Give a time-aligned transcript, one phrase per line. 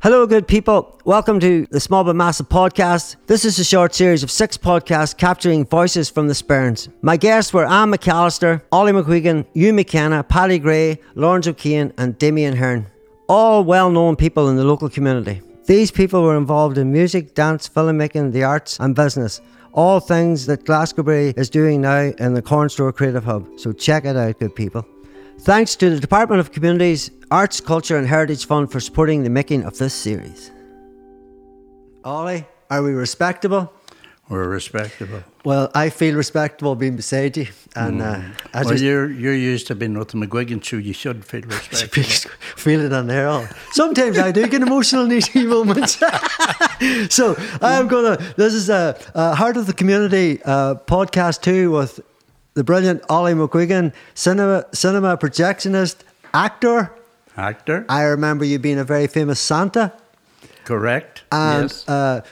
[0.00, 0.96] Hello, good people.
[1.04, 3.16] Welcome to the Small But Massive podcast.
[3.26, 6.88] This is a short series of six podcasts capturing voices from the Sperrins.
[7.02, 12.54] My guests were Anne McAllister, Ollie McGuigan, Hugh McKenna, Paddy Gray, Lawrence O'Keefe, and Damien
[12.54, 12.86] Hearn.
[13.28, 15.42] All well known people in the local community.
[15.66, 19.40] These people were involved in music, dance, filmmaking, the arts, and business.
[19.72, 23.48] All things that Glasgowbury is doing now in the Corn Store Creative Hub.
[23.56, 24.86] So check it out, good people.
[25.40, 29.64] Thanks to the Department of Communities, Arts, Culture and Heritage Fund for supporting the making
[29.64, 30.50] of this series.
[32.04, 33.72] Ollie, are we respectable?
[34.28, 35.22] We're respectable.
[35.44, 38.20] Well, I feel respectable being beside you, and uh,
[38.52, 40.76] I well, just you're you're used to being with the McGuigan show.
[40.76, 42.34] You should feel respectable.
[42.56, 43.26] feel it on there.
[43.26, 45.92] All sometimes I do get emotional in these moments.
[47.08, 48.18] so I'm gonna.
[48.36, 52.00] This is a, a Heart of the Community uh, podcast two with
[52.58, 55.98] the brilliant Ollie McGuigan, cinema cinema projectionist,
[56.34, 56.92] actor.
[57.36, 59.92] Actor, I remember you being a very famous Santa.
[60.64, 61.22] correct?
[61.30, 61.88] And yes.
[61.88, 62.22] uh,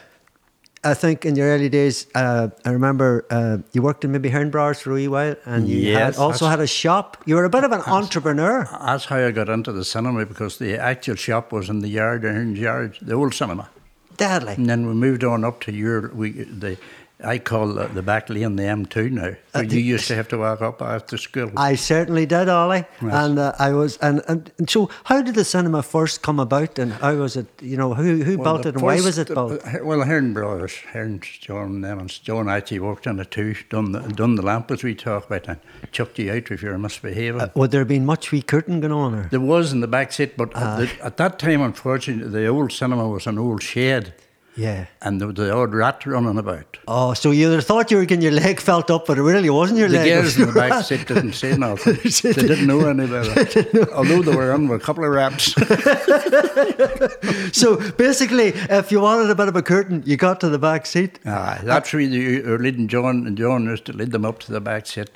[0.83, 4.51] I think in your early days, uh, I remember uh, you worked in maybe Hearn
[4.51, 7.23] Brothers for a wee while, and you had also had a shop.
[7.25, 8.67] You were a bit of an entrepreneur.
[8.85, 12.25] That's how I got into the cinema because the actual shop was in the yard,
[12.25, 13.69] Aaron's yard, the old cinema.
[14.17, 14.55] Deadly.
[14.55, 16.77] And then we moved on up to your we the.
[17.23, 19.31] I call the, the back lane the M2 now.
[19.53, 21.51] Where you used to have to walk up after school.
[21.57, 23.97] I certainly did, Ollie, and uh, I was.
[23.97, 27.47] And, and and so, how did the cinema first come about, and how was it?
[27.59, 29.65] You know, who who Well, built it, and why was it uh, built?
[29.65, 32.19] uh, Well, Hearn Brothers, Hearn, John Evans.
[32.19, 35.47] John actually worked on it too, done the, done the lamp as we talk about,
[35.47, 35.59] and
[35.91, 37.49] chucked you out if you were misbehaving.
[37.55, 40.11] Would there have been much wee curtain going on, or There was in the back
[40.11, 44.13] seat, but at, the, at that time, unfortunately, the old cinema was an old shed,
[44.57, 44.87] yeah?
[45.01, 46.77] and there was the odd rat running about.
[46.87, 49.79] Oh, so you thought you were getting your leg felt up, but it really wasn't
[49.79, 50.07] your The leg.
[50.07, 51.95] it girls in the back seat didn't say nothing.
[52.03, 53.91] they didn't know any better.
[53.93, 55.53] Although they were on with a couple of rats.
[57.53, 60.85] So basically, if you wanted a bit of a curtain, you got to the back
[60.85, 61.19] seat.
[61.25, 64.51] Aye, that's where you were leading John, and John used to lead them up to
[64.51, 65.09] the back seat.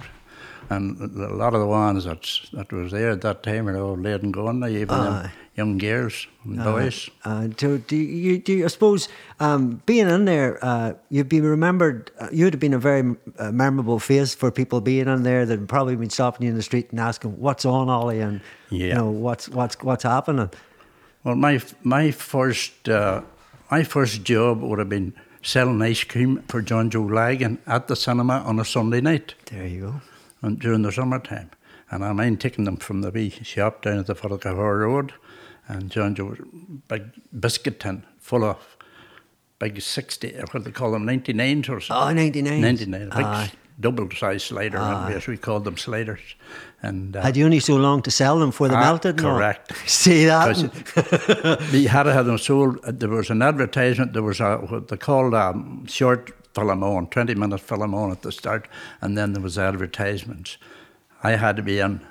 [0.71, 3.97] And a lot of the ones that's, that was there at that time are all
[3.97, 7.09] laid and gone now, even them young girls and boys.
[7.25, 11.41] Uh, do, do you, do you, I suppose um, being in there, uh, you'd be
[11.41, 12.11] remembered.
[12.19, 15.67] Uh, you'd have been a very uh, memorable face for people being in there that
[15.67, 19.09] probably been stopping you in the street and asking, "What's on, Ollie?" and you know
[19.09, 20.49] what's what's what's happening.
[21.23, 23.21] Well, my my first uh,
[23.69, 27.95] my first job would have been selling ice cream for John Joe Lagan at the
[27.95, 30.01] cinema on a Sunday night There you go.
[30.41, 31.51] And during the summertime.
[31.89, 35.13] And I mind taking them from the wee shop down at the Cahor Road,
[35.67, 36.43] and John Joe was a
[36.87, 37.03] big
[37.37, 38.77] biscuit tin full of
[39.59, 42.09] big sixty, or what they call them, ninety nines or something.
[42.09, 42.61] Oh, 99.
[42.61, 43.51] 99, a big Aye.
[43.79, 45.13] double size slider, Aye.
[45.17, 46.21] as we called them sliders.
[46.81, 49.17] And uh, Had you only so long to sell them before they Ah, melted?
[49.17, 49.73] correct.
[49.89, 50.55] See that?
[51.73, 52.79] We had to have them sold.
[52.85, 54.13] uh, There was an advertisement.
[54.13, 55.53] There was a what they called a
[55.87, 58.67] short film on, twenty minute film on at the start,
[59.01, 60.57] and then there was advertisements.
[61.23, 62.01] I had to be in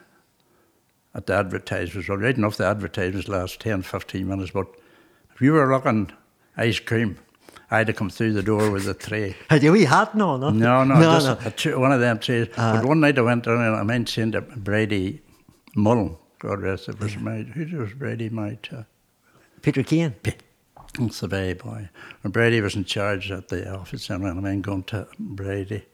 [1.15, 2.09] at the advertisements.
[2.09, 4.53] Well, right enough, the advertisements last 10, 15 minutes.
[4.53, 4.69] But
[5.35, 6.13] if you were looking
[6.57, 7.19] ice cream,
[7.71, 9.37] I had to come through the door with a tray.
[9.51, 10.15] Had you a wee hat?
[10.15, 11.75] No, no, No, no, no, just no.
[11.75, 12.49] A one of them trays.
[12.57, 15.23] Uh, but one night I went down and I mentioned to Brady
[15.77, 16.17] Mullen.
[16.41, 17.49] God rest him, was married.
[17.49, 18.79] Who was Brady married to?
[18.79, 18.83] Uh,
[19.63, 20.15] Peter Keane.
[20.23, 20.43] That's
[20.99, 21.89] the very boy.
[22.23, 25.85] When Brady was in charge at the office, and I mean, going to Brady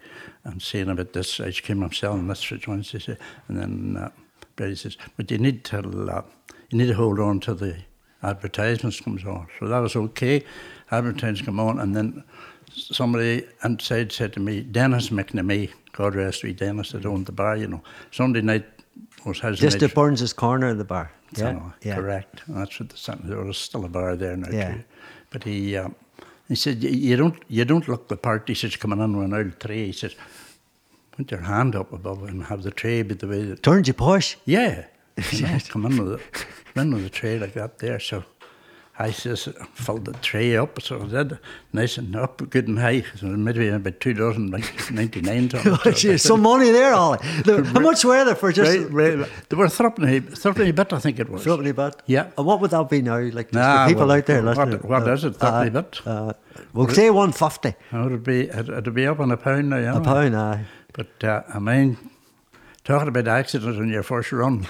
[0.44, 3.18] and seeing about this ice cream I'm selling, this for said,
[3.48, 4.10] and then uh,
[4.56, 6.22] Brady says, "But you need to, uh,
[6.70, 7.76] you need to hold on to the
[8.22, 10.44] advertisements comes on." So that was okay.
[10.90, 12.24] Advertisements come on, and then
[12.72, 17.56] somebody inside said to me, "Dennis McNamee, God rest me, Dennis that owned the bar,
[17.56, 18.66] you know, Sunday night
[19.26, 21.10] was his Just at Burns's corner of the bar.
[21.32, 21.94] Yeah, Cinema, yeah.
[21.96, 22.42] correct.
[22.48, 23.26] That's what the center.
[23.28, 24.74] There was still a bar there now Yeah.
[24.74, 24.84] too.
[25.30, 25.94] But he um,
[26.48, 28.48] he said "You- don't you don't look the part.
[28.48, 29.86] He says coming in with an old tray.
[29.86, 30.14] He says
[31.12, 33.94] put your hand up above and have the tray be the way that Turned you
[33.94, 34.36] posh.
[34.44, 34.84] yeah.
[35.32, 36.32] You know, come in with it,
[36.74, 37.98] come in with the tray like that there.
[37.98, 38.22] So
[38.98, 40.80] I just filled the tray up.
[40.80, 41.38] So I did
[41.72, 43.04] nice and up, good and high.
[43.16, 45.50] So maybe about two dozen, like ninety nine.
[45.94, 47.18] Gee, Some money there, Ollie.
[47.44, 49.28] The- How much were there for just Right, right.
[49.50, 51.42] They were thirteen, thirteen bit, I think it was.
[51.44, 51.94] Threepenny bit?
[52.06, 52.30] Yeah.
[52.38, 53.18] And what would that be now?
[53.18, 54.80] Like just Nah, the people well, out there what- listening.
[54.90, 56.00] what is it, threepenny bit?
[56.06, 56.32] Uh,
[56.72, 57.74] we'll say one fifty.
[57.92, 59.96] Oh, it'd be it'd be up on a pound now, yeah.
[59.96, 60.64] A pound, aye.
[60.94, 61.98] But uh, I mean,
[62.84, 64.66] talking about accidents on your first run,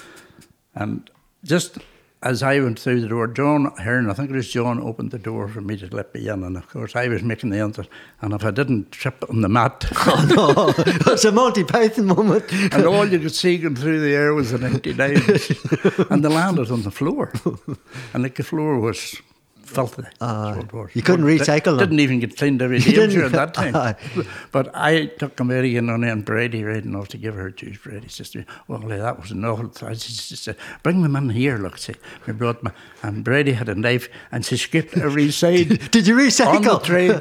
[0.74, 1.08] and
[1.42, 1.78] just
[2.22, 5.18] as I went through the door, John Hearn, I think it was John, opened the
[5.18, 6.42] door for me to let me in.
[6.44, 7.90] And of course, I was making the entrance.
[8.20, 10.74] And if I didn't trip on the mat, Oh, no.
[11.12, 12.50] it's a Monty Python moment.
[12.72, 16.06] and all you could see going through the air was an empty 99.
[16.10, 17.32] and they landed on the floor.
[18.14, 19.20] And like the floor was
[19.76, 20.02] filthy.
[20.20, 21.78] Ah, so it you couldn't But recycle them.
[21.78, 23.76] Didn't even get cleaned every You sure, at that time.
[23.76, 23.94] Aye.
[24.52, 27.78] but I took Mary in on and Brady riding off to give her juice.
[27.78, 29.82] Brady says to me, well, that was an enough.
[29.82, 31.94] I just said, bring them in here, look, see.
[32.26, 36.16] We brought them, and Brady had a knife, and she scraped every side Did you
[36.16, 37.20] recycle on the tray.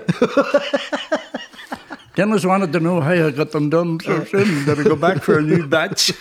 [2.16, 4.66] Dennis wanted to know how I got them done so soon.
[4.66, 6.14] Did I go back for a new batch?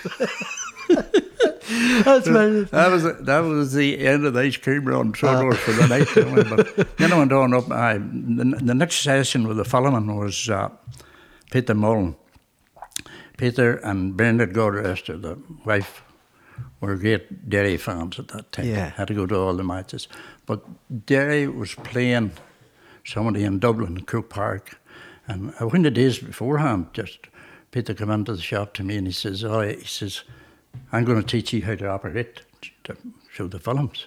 [2.05, 2.27] That's
[2.71, 6.09] That was that was the end of the ice cream run uh, for the night.
[6.15, 7.71] But then I went on up.
[7.71, 10.71] I, the, the next session with the Fallman was uh,
[11.51, 12.17] Peter Mullen.
[13.37, 16.05] Peter and Bernard Godrester, the wife,
[16.81, 18.67] were great Derry fans at that time.
[18.67, 18.91] Yeah.
[18.91, 20.09] Had to go to all the matches.
[20.47, 20.63] But
[21.07, 22.33] Derry was playing
[23.05, 24.79] somebody in Dublin, Croke Park.
[25.27, 27.19] And uh, when the days beforehand, just
[27.71, 30.23] Peter came into the shop to me and he says, Oh, he says,
[30.93, 32.43] I'm going to teach you how to operate
[32.85, 32.97] to
[33.33, 34.07] show the films.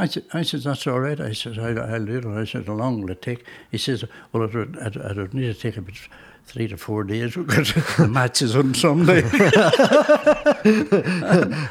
[0.00, 1.18] I said, I said, that's all right.
[1.20, 2.24] I said, I'll, I'll do it.
[2.26, 3.44] I said, how long will it take?
[3.70, 5.96] He says, well, it would, it, it would need to take about
[6.46, 9.22] three to four days because the match is on Sunday.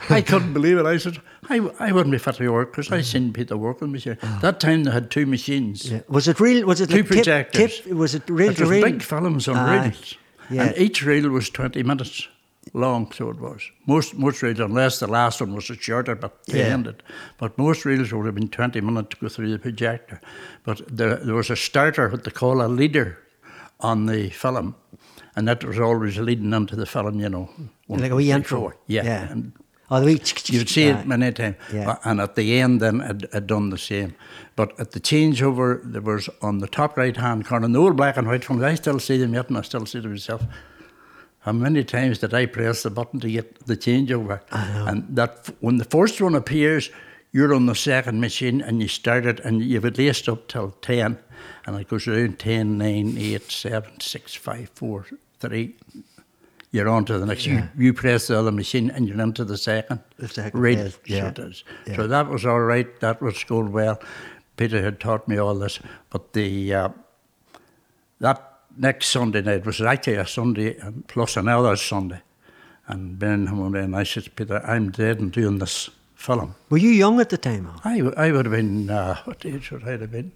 [0.10, 0.86] I couldn't believe it.
[0.86, 1.19] I said,
[1.50, 4.18] I, I wouldn't be fit to work because I seen Peter working with you.
[4.22, 4.39] Ah.
[4.42, 5.89] That time they had two machines.
[5.92, 6.01] yeah.
[6.10, 6.66] Was it real?
[6.68, 7.80] Was it Two like projectors.
[7.81, 7.94] tip?
[7.94, 8.84] Was it real It was real?
[8.84, 9.84] big films on ah, Aye.
[9.86, 10.16] reels.
[10.50, 10.63] Yeah.
[10.66, 12.28] And each reel was 20 minutes
[12.74, 13.62] long, so it was.
[13.86, 16.74] Most most reels, unless the last one was a shorter, but they Yeah.
[16.74, 17.04] ended.
[17.38, 20.19] But most reels would have been 20 minutes to go through the projector.
[20.64, 23.18] But there, there was a starter, what they call a leader,
[23.80, 24.75] on the film.
[25.36, 27.50] And that was always leading into the film, you know.
[27.88, 28.74] Like a wee intro.
[28.88, 29.04] Yeah.
[29.06, 29.31] Yeah.
[29.31, 29.52] And
[29.90, 30.12] Oh, the
[30.52, 31.56] You'd see it many times.
[31.72, 31.96] Yeah.
[32.04, 34.16] And at the end, then, I'd, I'd done the same.
[34.58, 38.18] But at the changeover, there was on the top right hand corner, the old black
[38.18, 40.42] and white films, I still see them yet, and I still see them myself.
[41.48, 44.42] How many times did I press the button to get the changeover?
[44.52, 46.90] And that when the first one appears,
[47.32, 50.72] you're on the second machine and you start it and you've at least up till
[50.82, 51.18] 10.
[51.66, 55.06] And it goes around 10, 9, 8, 7, 6, 5, 4,
[55.40, 55.76] 3.
[56.72, 57.46] You're on to the next.
[57.48, 57.70] Yeah.
[57.78, 60.02] You, you press the other machine and you're into the second.
[60.18, 60.78] The second, Right.
[60.78, 61.64] yes, So yeah, it is.
[61.86, 61.96] yeah.
[61.96, 63.00] So that was all right.
[63.00, 64.02] That was going well.
[64.58, 65.80] Peter had taught me all this.
[66.10, 66.90] But the uh,
[68.20, 68.47] that
[68.77, 72.21] next Sunday night was actually a Sunday and plus another Sunday.
[72.88, 76.56] And Ben on and I said, to Peter, I'm dead and doing this film.
[76.69, 77.69] Were you young at the time?
[77.83, 80.31] I, I would have been, uh, what age would I have been?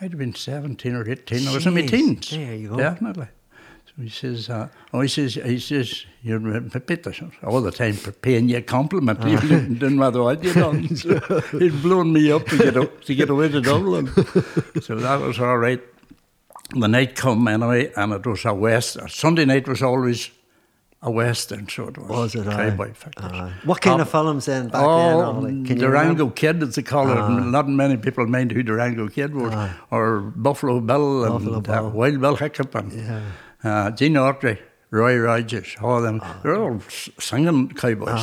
[0.00, 1.46] I'd have been 17 or 18.
[1.46, 2.30] I was in my teens.
[2.30, 2.76] there you go.
[2.76, 3.28] Definitely.
[3.86, 7.12] So he says, uh, oh, he says, he says, you're Peter,
[7.42, 10.54] all the time for paying you a compliment, even if it didn't matter what you
[10.54, 10.96] done.
[10.96, 11.18] So
[11.58, 14.06] he'd blown me up to get, to get away to Dublin.
[14.80, 15.80] so that was all right.
[16.74, 18.96] The night come anyway, and it was a west.
[19.08, 20.30] Sunday night was always
[21.02, 22.08] a western, so it was.
[22.08, 22.44] Was it?
[22.44, 22.92] Cowboy.
[23.16, 23.52] Aye.
[23.64, 24.84] What kind Um, of films then back then?
[24.84, 25.40] Oh?
[25.40, 26.28] Like, can Durango?
[26.30, 27.40] Kid, as they call it.
[27.46, 29.52] Not many people mind who Durango Kid was.
[29.52, 29.72] Aye.
[29.90, 31.74] Or Buffalo Bill Buffalo and Bill.
[31.74, 33.20] Uh, Wild Bill Hickok and Yeah.
[33.64, 34.58] uh, Gene Autry,
[34.90, 36.20] Roy Rogers, all of them.
[36.42, 36.78] They're all
[37.18, 38.20] singing cowboys.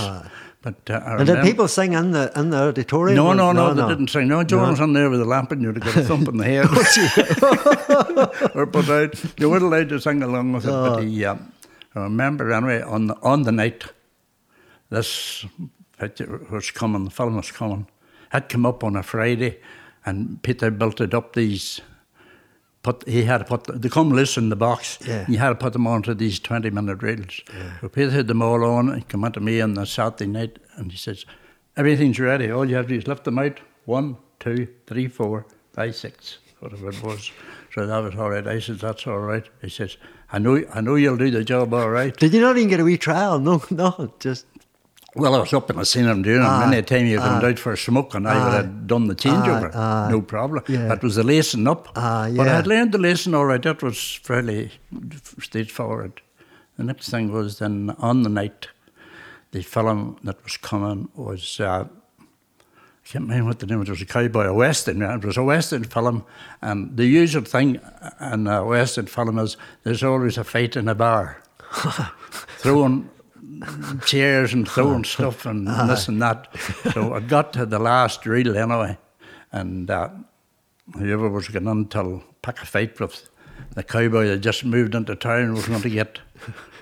[0.67, 3.15] But uh, And did people sing in the in the auditorium?
[3.15, 4.27] no, or- no, no, they didn't sing.
[4.27, 6.43] No, John was on there with a lamp and you'd get a thump in the
[6.43, 6.65] head.
[8.55, 9.39] or put out.
[9.39, 11.35] You weren't allowed to sing along with it, but he, uh,
[11.95, 13.85] I remember anyway, on the, on the night,
[14.89, 15.45] this
[15.97, 17.87] picture was coming, the film was coming.
[18.29, 19.59] Had come up on a Friday
[20.05, 21.79] and Peter built it up these,
[22.87, 24.99] put, he had to put, they come loose in the box.
[25.05, 25.25] Yeah.
[25.27, 27.41] You had to put them onto these 20 minute reels.
[27.81, 30.91] So Peter had them all on and come to me on the Saturday night and
[30.91, 31.25] he says,
[31.75, 32.49] everything's ready.
[32.49, 33.59] All you have to do is lift them out.
[33.85, 37.31] One, two, three, four, five, six, whatever it was.
[37.73, 38.47] So that was all right.
[38.47, 39.45] I said, that's all right.
[39.61, 39.97] He says,
[40.31, 42.15] I know, I know you'll do the job all right.
[42.15, 43.39] Did you not even get a wee trial?
[43.39, 44.45] No, no, just
[45.17, 46.45] Well, I was up and I seen him doing it.
[46.45, 47.41] Ah, Many a time you come aye.
[47.43, 47.49] Ah.
[47.49, 50.09] out for a smoke and I would have ah, done the changeover.
[50.09, 50.63] No problem.
[50.67, 50.87] Yeah.
[50.87, 51.89] That was the lacing up.
[51.95, 52.55] Aye, But I yeah.
[52.57, 53.61] had learned the lacing all right.
[53.61, 54.71] That was fairly
[55.39, 56.21] straightforward.
[56.77, 58.67] The next thing was then on the night,
[59.51, 61.85] the film that was coming was, uh,
[62.19, 64.99] I can't remember what the name was, it was a cowboy, a western.
[64.99, 66.25] yeah, It was a western film.
[66.61, 67.79] And the usual thing
[68.21, 71.41] in a western film is there's always a fight in a bar.
[72.59, 73.09] Throwing
[74.05, 76.47] chairs and throwing stuff and this and that.
[76.93, 78.97] So I got to the last reel anyway,
[79.51, 80.09] and uh,
[80.97, 83.29] whoever was getting until pick a fight with
[83.75, 86.19] the cowboy that just moved into town was going to get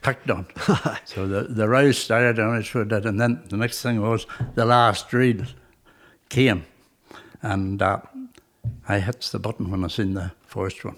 [0.02, 0.46] picked on.
[1.06, 4.26] so the the row started and I sure did, and then the next thing was
[4.56, 5.46] the last reel.
[6.30, 6.66] came,
[7.42, 8.02] and uh,
[8.88, 10.98] I hit the button when I seen the first one.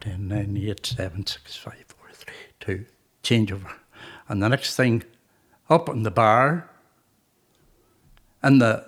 [0.00, 2.84] 10, 9, 8, 7, 6, 5, 4, 3, 2,
[3.22, 3.72] changeover.
[4.28, 5.04] And the next thing,
[5.68, 6.68] up in the bar,
[8.42, 8.84] and the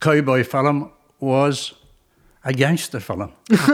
[0.00, 0.90] cowboy film
[1.20, 1.74] was
[2.44, 3.32] a gangster film.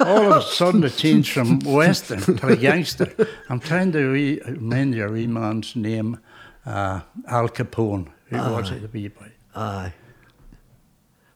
[0.00, 3.12] All of a sudden it changed from western to a gangster.
[3.48, 6.18] I'm trying to re- remember your wee man's name,
[6.66, 8.08] uh, Al Capone.
[8.26, 9.30] Who was it, the wee boy?
[9.54, 9.92] Aye.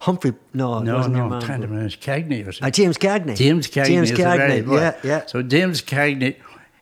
[0.01, 1.43] Humphrey, no, it No, no, I'm man.
[1.43, 1.91] trying to remember.
[1.91, 2.63] Cagney was it?
[2.63, 3.35] Uh, James Cagney.
[3.37, 3.87] James Cagney.
[3.87, 5.27] James Cagney, yeah, yeah.
[5.27, 6.37] So James Cagney,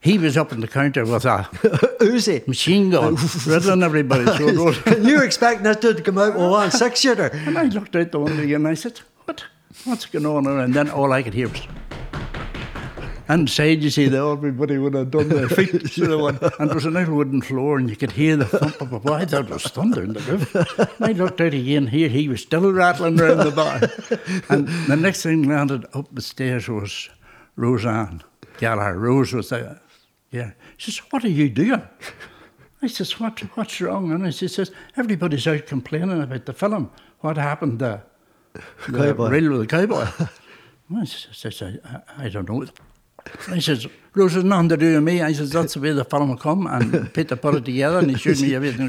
[0.06, 1.48] he was up on the counter with a
[2.00, 2.46] Uzi.
[2.46, 4.25] machine gun, riddling everybody.
[4.25, 7.26] So was, you expect that dude to come out with one six shooter.
[7.32, 9.44] and I looked out the window again and I said, what?
[9.84, 10.44] What's going on?
[10.44, 11.66] there?" And then all I could hear was,
[13.28, 15.96] Inside, you see, the everybody would have done their feet.
[15.98, 18.44] You know, and, and there was a nice wooden floor, and you could hear the
[18.44, 20.54] thump of a thought it was thunder in the roof.
[20.54, 23.80] And I looked out again here, he was still rattling around the bar.
[24.48, 27.10] And the next thing landed up the stairs was
[27.56, 28.22] Roseanne
[28.58, 28.96] Gallagher.
[28.96, 29.80] Rose was there.
[30.37, 30.50] Yeah.
[30.76, 31.83] She says, What are you doing?
[32.83, 34.12] I says, what, What's wrong?
[34.12, 36.90] And she says, Everybody's out complaining about the film.
[37.21, 38.02] What happened to
[38.88, 39.40] the Cowboy.
[39.59, 40.07] the cowboy?
[40.95, 42.66] I says, I, I don't know.
[43.49, 45.21] I says, Rose has nothing to do with me.
[45.21, 46.66] I says, that's the way the film come.
[46.66, 48.88] And Peter put it together and he showed me everything.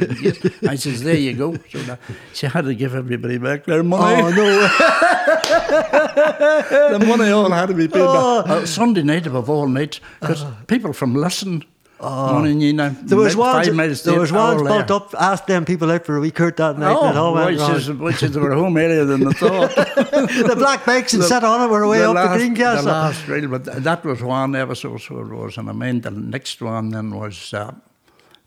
[0.67, 1.57] I says, there you go.
[1.69, 1.99] So that,
[2.33, 4.21] she had to give everybody back their money.
[4.21, 4.61] Oh no!
[6.97, 8.47] the money all had to be paid back.
[8.47, 11.65] Uh, Sunday night above all nights, because people from Listen,
[11.99, 13.63] morning, you know, There was one.
[13.65, 15.13] There was one built up.
[15.17, 17.59] Asked them people out for a wee curt that night, and it all Oh, went
[17.59, 19.75] which is, which is, were home earlier than they thought.
[19.75, 22.85] the black bikes and sat on it were way up last, the Greencastle.
[22.85, 25.57] The last reel, but that was one episode, so it was.
[25.57, 27.73] And I mean, the next one then was, uh,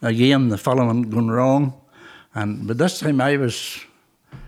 [0.02, 1.74] again, the following going wrong.
[2.34, 3.80] And But this time I was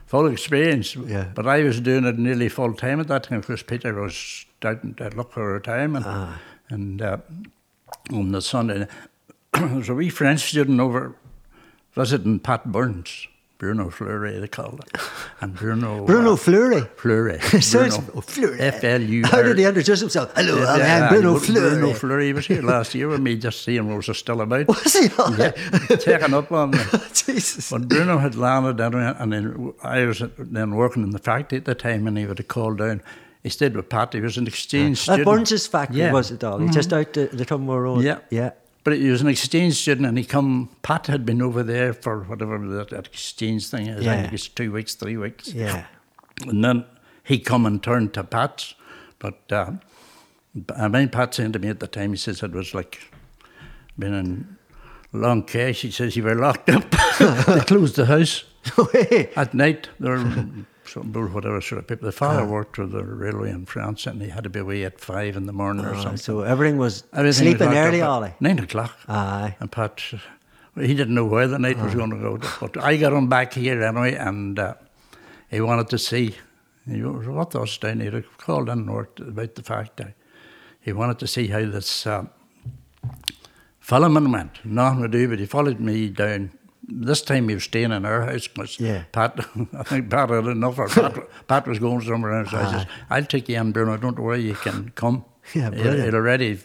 [0.06, 0.94] full experience.
[0.94, 1.28] Yeah.
[1.34, 4.14] But I was doing it nearly full time at that time because Peter was
[4.58, 6.04] starting to look for retirement.
[6.06, 6.38] Ah.
[6.68, 7.16] And uh,
[8.10, 8.86] on the Sunday,
[9.52, 11.14] there was a wee French student over
[11.94, 13.28] visiting Pat Burns.
[13.62, 15.00] Bruno Fleury, they called it.
[15.40, 16.04] And Bruno...
[16.06, 16.80] Bruno uh, Fleury.
[16.96, 17.38] Fleury.
[17.60, 18.58] Sounds- oh, Fleury.
[18.58, 19.30] F-L-U-R.
[19.30, 20.32] How did he introduce himself?
[20.34, 21.70] Hello, Yeah, I'm Bruno Bru- Fleury.
[21.70, 24.66] Bruno Fleury he was here last year with me, just seeing what was still about.
[24.68, 25.08] Was he?
[25.38, 25.52] Yeah,
[25.96, 26.78] checking up on me.
[27.14, 27.70] Jesus.
[27.70, 31.76] But Bruno had landed and then I was then working in the factory at the
[31.76, 33.00] time, and he would have called down.
[33.42, 34.12] He stayed with Pat.
[34.12, 35.24] He was an exchange At student.
[35.26, 36.06] Burns' factory, Yeah.
[36.06, 36.14] Mm-hmm.
[36.14, 36.68] was it, Ollie?
[36.68, 38.04] Just out the, the Road.
[38.04, 38.18] Yeah.
[38.30, 38.50] Yeah.
[38.84, 40.68] But he was an exchange student, and he come.
[40.82, 44.00] Pat had been over there for whatever that, that exchange thing is.
[44.00, 44.20] I Yeah.
[44.22, 45.52] think it's two weeks, three weeks.
[45.52, 45.86] Yeah.
[46.46, 46.84] And then
[47.24, 48.74] he come and turned to Pat's.
[49.20, 49.72] But uh,
[50.76, 52.98] I mean, Pat saying to me at the time, he says it was like
[53.98, 54.56] been in
[55.12, 55.82] long case.
[55.82, 56.90] He says you were locked up.
[57.20, 58.44] they closed the house
[59.36, 59.90] at night.
[60.00, 60.24] Were
[60.92, 62.06] some whatever sort of people.
[62.06, 65.00] The father worked with the railway in France, and he had to be away at
[65.00, 66.16] five in the morning or something.
[66.16, 68.34] so everything was Everything was sleeping locked early, Ollie.
[68.40, 68.96] Nine o'clock.
[69.08, 69.56] Aye.
[69.60, 70.02] And Pat,
[70.76, 72.38] he didn't know where the night was going to go.
[72.60, 74.74] But I got him back here anyway, and uh,
[75.50, 76.36] he wanted to see.
[76.86, 78.10] He was with us down here.
[78.10, 80.14] He called in and worked about the factory.
[80.80, 82.26] He wanted to see how this uh,
[83.80, 84.64] filming went.
[84.64, 86.50] Nothing to do, but he followed me down.
[86.94, 89.04] This time he was staying in our house because Yeah.
[89.12, 89.38] Pat,
[89.78, 90.78] I think Pat had enough.
[90.78, 91.18] Or Pat,
[91.48, 92.50] Pat was going somewhere else.
[92.50, 93.94] So I says, I'll take you in, Bruno.
[93.94, 95.24] I don't worry, you can come.
[95.54, 96.04] Yeah, brilliant.
[96.04, 96.60] He'd already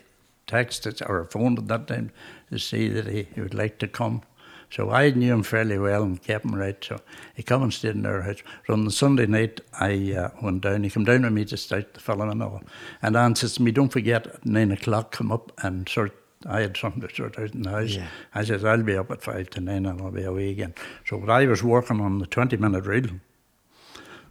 [0.48, 2.12] texted or phoned at that time
[2.52, 4.22] to see that he, he would like to come.
[4.70, 6.78] So I knew him fairly well and kept him right.
[6.84, 7.00] So
[7.34, 8.44] he come and stayed in our house.
[8.68, 10.84] So on the Sunday night, I uh, went down.
[10.84, 12.62] He came down with me to start the film and all.
[13.02, 16.14] And Anne says to me, don't forget, at nine o'clock, come up and sort
[16.46, 17.92] I had something to sort out in the house.
[17.96, 18.08] Yeah.
[18.36, 20.74] I says, I'll be up at five to nine and I'll be away again.
[21.08, 23.08] So but I was working on the 20 minute reel.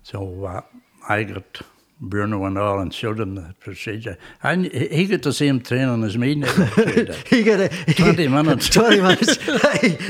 [0.02, 0.60] So uh,
[1.08, 1.60] I got
[2.00, 4.18] Bruno and all and showed him the procedure.
[4.42, 6.34] And he he got the same training as me.
[6.34, 8.68] He got a 20 minutes.
[8.70, 9.46] 20 minutes.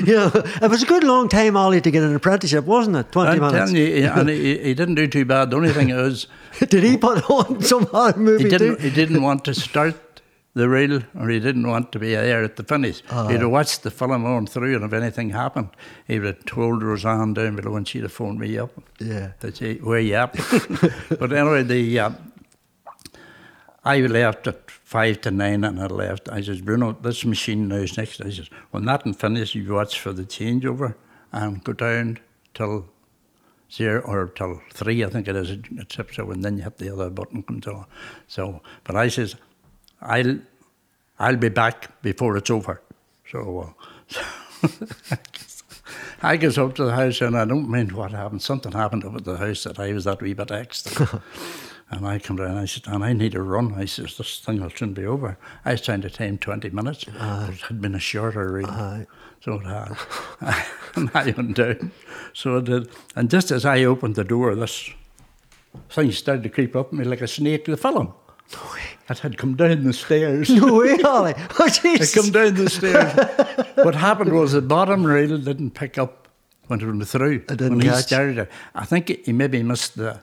[0.06, 3.10] you know, it was a good long time, Ollie, to get an apprenticeship, wasn't it?
[3.12, 3.72] 20 I'm minutes.
[3.72, 5.50] you, he- and he, he didn't do too bad.
[5.50, 6.26] The only thing is,
[6.58, 8.82] Did he put on some hard movie he didn't, too?
[8.82, 9.94] he didn't want to start
[10.56, 13.02] the reel or he didn't want to be there at the finish.
[13.02, 15.68] He'd have watched the film on through and if anything happened,
[16.06, 18.70] he would have told Roseanne down below and she'd have phoned me up.
[18.98, 19.32] Yeah.
[19.40, 20.34] To say, where you up?
[21.10, 22.10] but anyway, the, uh,
[23.84, 26.30] I left at five to nine and I left.
[26.30, 28.22] I says, Bruno, this machine now is next.
[28.22, 30.94] I says, when that and finish, you watch for the changeover
[31.32, 32.18] and go down
[32.54, 32.88] till
[33.70, 36.90] zero or till three, I think it is, except so, and then you hit the
[36.90, 37.84] other button comes on.
[38.26, 39.36] So, but I says,
[40.06, 40.38] I'll,
[41.18, 42.80] I'll be back before it's over.
[43.30, 43.74] So,
[44.14, 44.68] uh,
[46.22, 48.42] I goes up to the house and I don't mind what happened.
[48.42, 51.22] Something happened up at the house that I was that wee bit extra.
[51.90, 53.74] and I come down and I said, and I need to run.
[53.74, 55.36] I says, this thing will soon be over.
[55.64, 57.04] I was trying to time 20 minutes.
[57.04, 59.06] but it had been a shorter read.
[59.40, 59.96] So it had.
[60.94, 61.92] and I went down.
[62.32, 62.88] So it did.
[63.14, 64.90] And just as I opened the door, this
[65.90, 67.64] thing started to creep up me like a snake.
[67.66, 68.14] To the film.
[69.08, 70.50] It had come down the stairs.
[70.50, 71.34] No way, Ollie.
[71.58, 72.14] Oh, It Jesus.
[72.14, 73.12] come down the stairs.
[73.76, 76.28] what happened was the bottom rail didn't pick up
[76.66, 77.36] when it went through.
[77.36, 78.50] It didn't when he started it.
[78.74, 80.20] I think he maybe missed the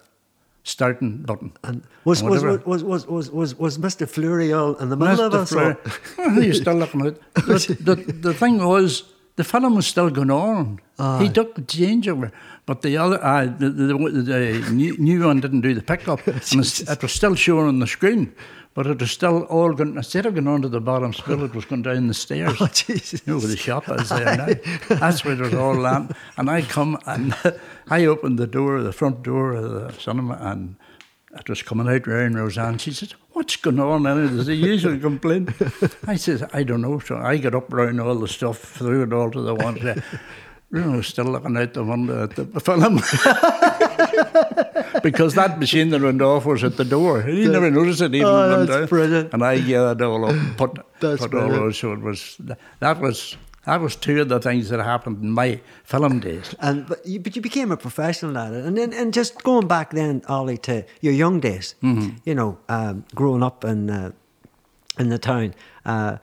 [0.63, 1.53] starting button.
[1.63, 4.07] And was, or was, was, was, was, was, was Mr.
[4.07, 5.75] Fleury all in the middle of Missed us?
[6.15, 6.41] flare.
[6.41, 7.21] He's still looking at it.
[7.35, 9.03] The, the, the thing was,
[9.35, 10.79] the film was still going on.
[11.21, 12.31] He took the changeover,
[12.65, 16.25] but the other, uh, the, the, the, the new, new one didn't do the pickup.
[16.27, 18.33] and it was still showing on the screen,
[18.73, 21.65] but it was still all going, instead of going onto the bottom spill, it was
[21.65, 22.57] going down the stairs.
[22.61, 23.21] Oh, Jesus.
[23.25, 24.47] You know where the shop is there now.
[24.95, 26.15] That's where it was all landing.
[26.37, 27.35] And I come and
[27.89, 30.75] I opened the door, the front door of the cinema, and
[31.37, 32.77] it was coming out round Roseanne.
[32.77, 34.05] She said, What's going on?
[34.05, 35.49] And it's the usual complaint.
[36.07, 36.99] I said, I don't know.
[36.99, 40.03] So I got up round all the stuff, threw it all to the one
[40.73, 40.81] side.
[40.83, 42.95] Bruno was still looking out the window at the film.
[45.03, 47.21] because that machine that went off was at the door.
[47.21, 48.87] He never noticed it even Oh, went that's down.
[48.87, 49.33] brilliant.
[49.33, 51.77] And I gathered all up and put, That's put all those.
[51.77, 52.37] So it was,
[52.79, 56.55] that was, that was two of the things that happened in my film days.
[56.59, 59.67] And but you, but you became a professional at it, and then and just going
[59.67, 61.75] back then, Ollie, to your young days.
[61.81, 62.17] Mm-hmm.
[62.25, 64.11] You know, um, growing up in uh,
[64.99, 65.53] in the town.
[65.85, 66.17] Uh,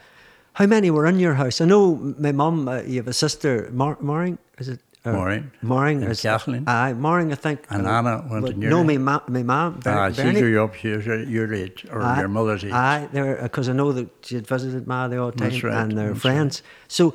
[0.61, 1.61] how many were in your house?
[1.61, 2.69] I know my mum.
[2.69, 4.39] Uh, you have a sister, Mar- Maureen.
[4.59, 4.81] Is it?
[5.07, 5.51] Or- Maureen.
[5.63, 6.03] Maureen.
[6.03, 6.65] And is- Kathleen.
[6.67, 7.33] Aye, Maureen.
[7.33, 7.61] I think.
[7.71, 8.87] And uh, Anna went your know age.
[8.87, 9.81] me, ma- my mum.
[9.87, 12.73] Ah, she grew up, she was your, age, or Aye, your mother's age.
[12.73, 13.09] Aye,
[13.43, 16.63] because I know that she had visited Ma the odd time right, and their friends.
[16.89, 17.15] So,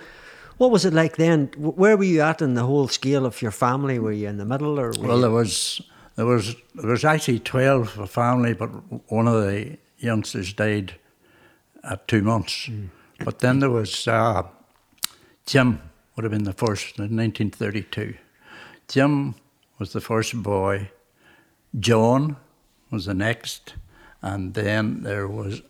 [0.57, 1.51] what was it like then?
[1.57, 3.99] Where were you at in the whole scale of your family?
[3.99, 4.89] Were you in the middle or?
[4.99, 5.79] Well, you- there was
[6.15, 8.69] there was there was actually twelve for family, but
[9.11, 10.95] one of the youngsters died
[11.83, 12.69] at two months.
[13.23, 14.43] But then there was uh,
[15.45, 15.81] Jim
[16.15, 18.15] would have been the first in 1932.
[18.87, 19.35] Jim
[19.79, 20.89] was the first boy.
[21.79, 22.37] John
[22.91, 23.75] was the next,
[24.21, 25.61] and then there was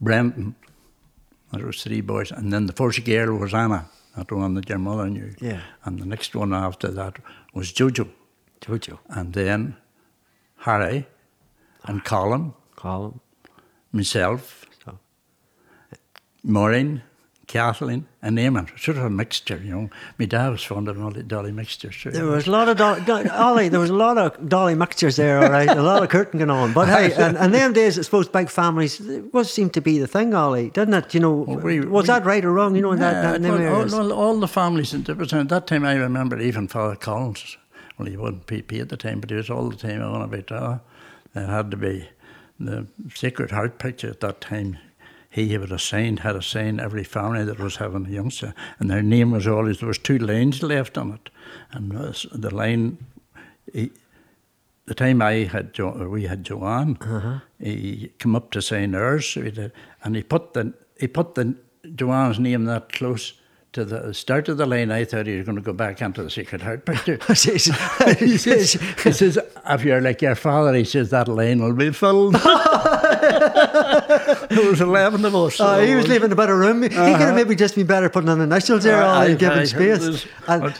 [0.00, 0.54] Brenton.
[1.52, 4.78] There was three boys, and then the first girl was Anna, that one that your
[4.78, 5.34] mother knew.
[5.40, 5.60] Yeah.
[5.84, 7.16] And the next one after that
[7.54, 8.08] was Jojo,
[8.60, 9.76] Jojo, and then
[10.58, 11.06] Harry,
[11.84, 13.20] and Colin, Colin.
[13.92, 14.66] myself,
[16.42, 17.02] Maureen,
[17.46, 18.68] Kathleen, and Eamon.
[18.78, 19.90] Sort of a mixture, you know.
[20.18, 21.96] My dad was fond of all the dolly mixtures.
[21.96, 22.10] Too.
[22.10, 23.68] there was a lot of dolly, do- Ollie.
[23.70, 25.38] There was a lot of dolly mixtures there.
[25.42, 26.74] All right, a lot of curtain going on.
[26.74, 29.98] But hey, and, and them days, I suppose big families it was seemed to be
[29.98, 31.14] the thing, Ollie, didn't it?
[31.14, 32.76] You know, we- was we- that right or wrong?
[32.76, 33.94] You know, in that, Yeah, that well, areas.
[33.94, 37.56] all, all, all the families in different At that time, I remember even Father Collins.
[37.98, 40.52] Well, he wasn't PP at the time, but he was all the time on about
[40.52, 40.78] uh,
[41.34, 42.08] there had to be
[42.60, 44.76] the Sacred Heart picture at that time.
[45.30, 48.90] He would have signed, had a sign every family that was having a youngster, and
[48.90, 51.30] their name was always there was two lines left on it,
[51.72, 52.98] and the line.
[53.72, 53.90] He,
[54.86, 57.40] the time I had jo- we had Joanne, uh-huh.
[57.60, 61.34] he came up to sign ours, so he did, and he put the he put
[61.34, 61.54] the
[61.94, 63.34] Joanne's name that close
[63.72, 64.90] to the start of the line.
[64.90, 67.18] I thought he was going to go back into the Sacred Heart picture.
[67.28, 69.38] he, says, he says,
[69.68, 72.34] if you're like your father, he says that line will be filled.
[74.50, 75.60] there was eleven of us.
[75.60, 76.82] Oh, so he was it leaving a bit of room.
[76.82, 79.20] He could have maybe just been better putting on initials there, Uh-huh.
[79.20, 80.26] Aye, and giving space.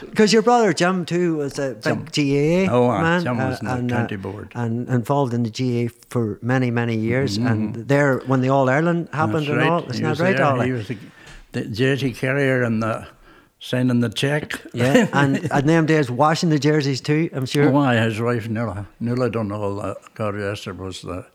[0.01, 3.65] Because your brother Jim too was a big GAA Oh, aye, man, Jim was in
[3.67, 4.51] the and, county board.
[4.55, 7.37] and involved in the GAA for many many years.
[7.37, 7.47] Mm-hmm.
[7.47, 9.69] And there, when the All Ireland happened That's and right.
[9.69, 10.39] all, isn't that right.
[10.39, 10.65] Ollie?
[10.67, 10.97] He was the,
[11.53, 13.07] the jersey carrier and the
[13.59, 14.61] signing the check.
[14.73, 17.29] Yeah, and and them days washing the jerseys too.
[17.33, 17.69] I'm sure.
[17.71, 19.97] Why his wife Nuala, Nuala done all that.
[20.13, 21.25] God rest her was the.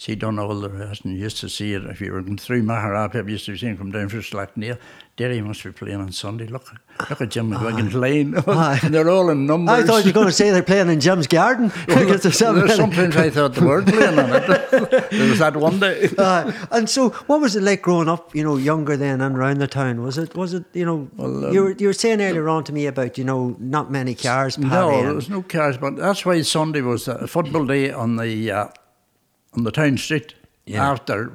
[0.00, 2.38] She done all the rest, and you used to see it if you were going
[2.38, 3.14] through Maharap.
[3.14, 4.78] You used to see him come down for Slackneil.
[5.16, 6.46] Derry must be playing on Sunday.
[6.46, 6.72] Look,
[7.10, 7.94] look at Jim McGuigan's
[8.46, 8.92] line.
[8.92, 9.74] they're all in numbers.
[9.76, 11.72] I thought you were going to say they're playing in Jim's garden.
[11.88, 12.76] Because there's so Well, many.
[12.76, 14.46] Sometimes I thought they were playing on it.
[15.10, 16.08] there was that one day.
[16.16, 18.32] Uh, and so, what was it like growing up?
[18.36, 20.00] You know, younger then and around the town.
[20.04, 20.36] Was it?
[20.36, 20.64] Was it?
[20.74, 23.56] You know, um, you were you were saying earlier on to me about you know
[23.58, 24.56] not many cars.
[24.58, 28.52] No, there was no cars, but that's why Sunday was a football day on the
[28.52, 28.68] uh,
[29.54, 30.34] on the town street
[30.66, 30.90] Yeah.
[30.92, 31.32] after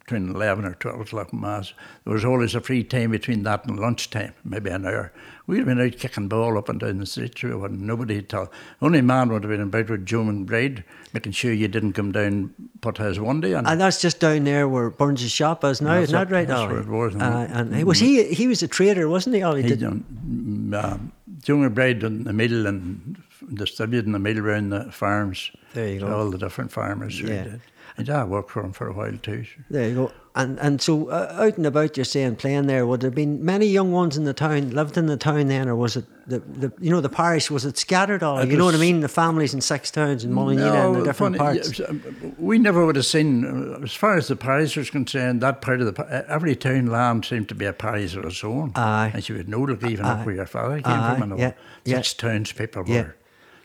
[0.00, 1.72] between 11 or 12 o'clock mass.
[2.04, 5.12] There was always a free time between that and lunchtime, maybe an hour.
[5.46, 8.28] We'd have been out kicking ball up and down the street, sure, when nobody had
[8.28, 8.52] tell.
[8.80, 12.54] Only man would have been about with Joe McBride, making sure you didn't come down
[12.80, 13.52] put his one day.
[13.54, 16.46] And, And that's just down there where Burns' shop is now, isn't that it, right,
[16.46, 16.72] that's Ollie?
[16.74, 19.42] where it was, and- Uh, and he- was he he was a trader, wasn't he,
[19.42, 19.62] Ollie?
[19.62, 23.20] he Did- um, Joe McBride in the middle and
[23.52, 25.50] distributing the middle around the farms.
[25.74, 26.16] There you to go.
[26.16, 27.20] All the different farmers.
[27.20, 27.56] Yeah.
[27.98, 29.44] And I worked for him for a while too.
[29.70, 30.12] There you go.
[30.34, 32.86] And and so uh, out and about, you're saying playing there.
[32.86, 35.68] Would there have been many young ones in the town lived in the town then,
[35.68, 38.38] or was it the, the you know the parish was it scattered all?
[38.38, 39.00] It You know what I mean?
[39.00, 41.80] The families in six towns in Mullinina and the different funny, parts.
[41.86, 42.02] um,
[42.38, 45.82] We never would have seen, uh, as far as the parish was concerned, that part
[45.82, 48.72] of the uh, every town land seemed to be a parish of its own.
[48.74, 49.10] Aye.
[49.12, 50.12] and you would know, like even Aye.
[50.20, 51.38] up where your father came Aye, from, and all.
[51.38, 51.52] yeah,
[51.84, 51.96] yeah.
[51.96, 53.02] Six towns people Yeah.
[53.02, 53.16] were.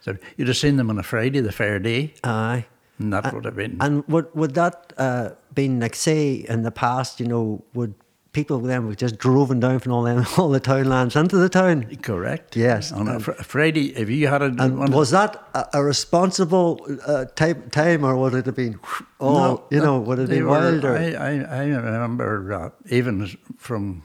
[0.02, 2.66] So you'd have seen them on a Friday, the fair day, Aye.
[3.00, 3.78] And that would have been.
[3.80, 7.20] And would would that uh, been like say in the past?
[7.20, 7.94] You know, would
[8.34, 11.84] people then would just driven down from all them all the townlands into the town?
[12.02, 12.56] Correct.
[12.56, 15.66] Yes, On a and- fr- Friday, if you had a And one, was that a,
[15.76, 18.80] a responsible uh, type time, or would it have been?
[19.20, 20.84] Oh, No, you know, would it been wild?
[20.84, 21.32] Or, I, I,
[21.62, 24.04] I remember uh, even from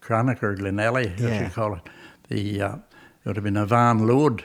[0.00, 1.28] Cranagh or Glenelly, Yeah.
[1.28, 1.88] as you call it,
[2.28, 2.80] the uh, there
[3.26, 4.44] would have been a van load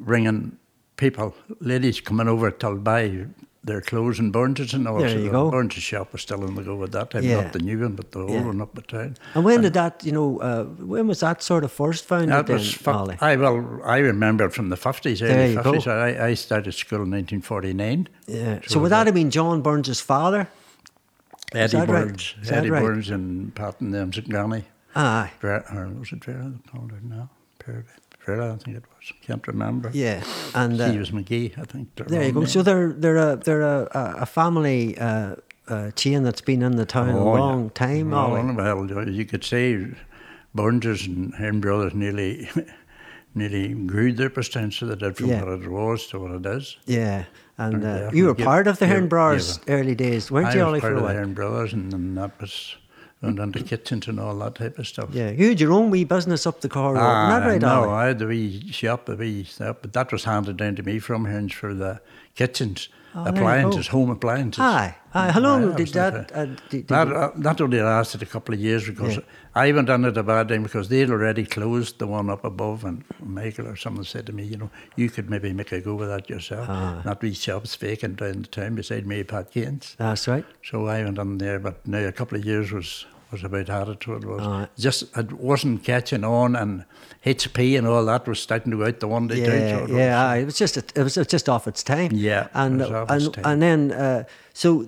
[0.00, 0.56] bringing
[0.96, 3.26] people, ladies coming over to buy
[3.64, 4.98] their clothes and Burns and all.
[4.98, 5.50] There so you the go.
[5.50, 7.40] Burns shop was still in the go at that time, Yeah.
[7.40, 8.44] not the new one, but the old Yeah.
[8.44, 9.16] one up the town.
[9.34, 10.04] and when did that?
[10.04, 12.28] You know, uh, when was that sort of first founded?
[12.30, 15.86] That then, was, I well, I remember from the fifties, early fifties.
[15.86, 18.08] I, I started school in nineteen forty nine.
[18.26, 18.60] Yeah.
[18.66, 20.48] So, would that have been John Burns' father?
[21.54, 21.88] Eddie right?
[21.88, 22.82] Burns, Is Eddie right?
[22.82, 24.64] Burns and Pat and them, Granny.
[24.96, 25.30] Aye.
[25.40, 27.30] Vera, or was it Vera that called her now?
[28.24, 29.12] Vera, I think it was.
[29.22, 29.90] Can't remember.
[29.92, 30.22] Yeah.
[30.54, 31.88] And uh, He was McGee, I think.
[31.96, 32.40] there you go.
[32.40, 32.48] name.
[32.48, 35.36] So they're they're a they're a, a a family uh,
[35.68, 37.40] uh, chain that's been in the town a Oh, yeah.
[37.40, 38.10] long time.
[38.10, 39.86] Well, well, you could say
[40.54, 42.48] Burns and Hearn Brothers nearly
[43.34, 45.42] nearly grew their percentage so they did from Yeah.
[45.44, 46.76] what it was to what it is.
[46.86, 47.24] Yeah.
[47.58, 49.74] And Yeah, uh, you were part of the yeah, Hearn Brothers yeah.
[49.74, 51.14] early days, weren't I you, was Ollie, part for a of the?
[51.14, 52.76] Hearn Brothers and then that was
[53.24, 55.08] went into kitchens and all that type of stuff.
[55.12, 57.90] Yeah, you had your own wee business up the corridor, Ah, isn't that right, no?
[57.90, 60.98] I had the wee shop, the wee shop, but that was handed down to me
[60.98, 62.00] from Hearns for the
[62.34, 64.58] kitchens, Oh, appliances, home appliances.
[64.58, 65.30] Aye, aye.
[65.30, 66.32] How long Aye, did that?
[66.34, 69.22] Uh, did, did That, uh, that only lasted a couple of years because Yeah.
[69.54, 73.04] I went at a bad time because they'd already closed the one up above, and
[73.22, 76.08] Michael or someone said to me, you know, you could maybe make a go with
[76.08, 76.66] that yourself.
[76.68, 77.02] Ah.
[77.04, 79.94] That wee shop's vacant down the town beside me, Pat Gaines.
[79.96, 80.44] that's right.
[80.64, 84.06] So I went on there, but now a couple of years was was about it.
[84.06, 84.68] Was Aye.
[84.78, 86.84] just it wasn't catching on, and
[87.26, 89.36] HP and all that was starting to go out the one day.
[89.44, 90.32] too, so Yeah, it yeah.
[90.34, 92.10] was- It was just it was just off its time.
[92.12, 94.86] Yeah, and and and then uh, so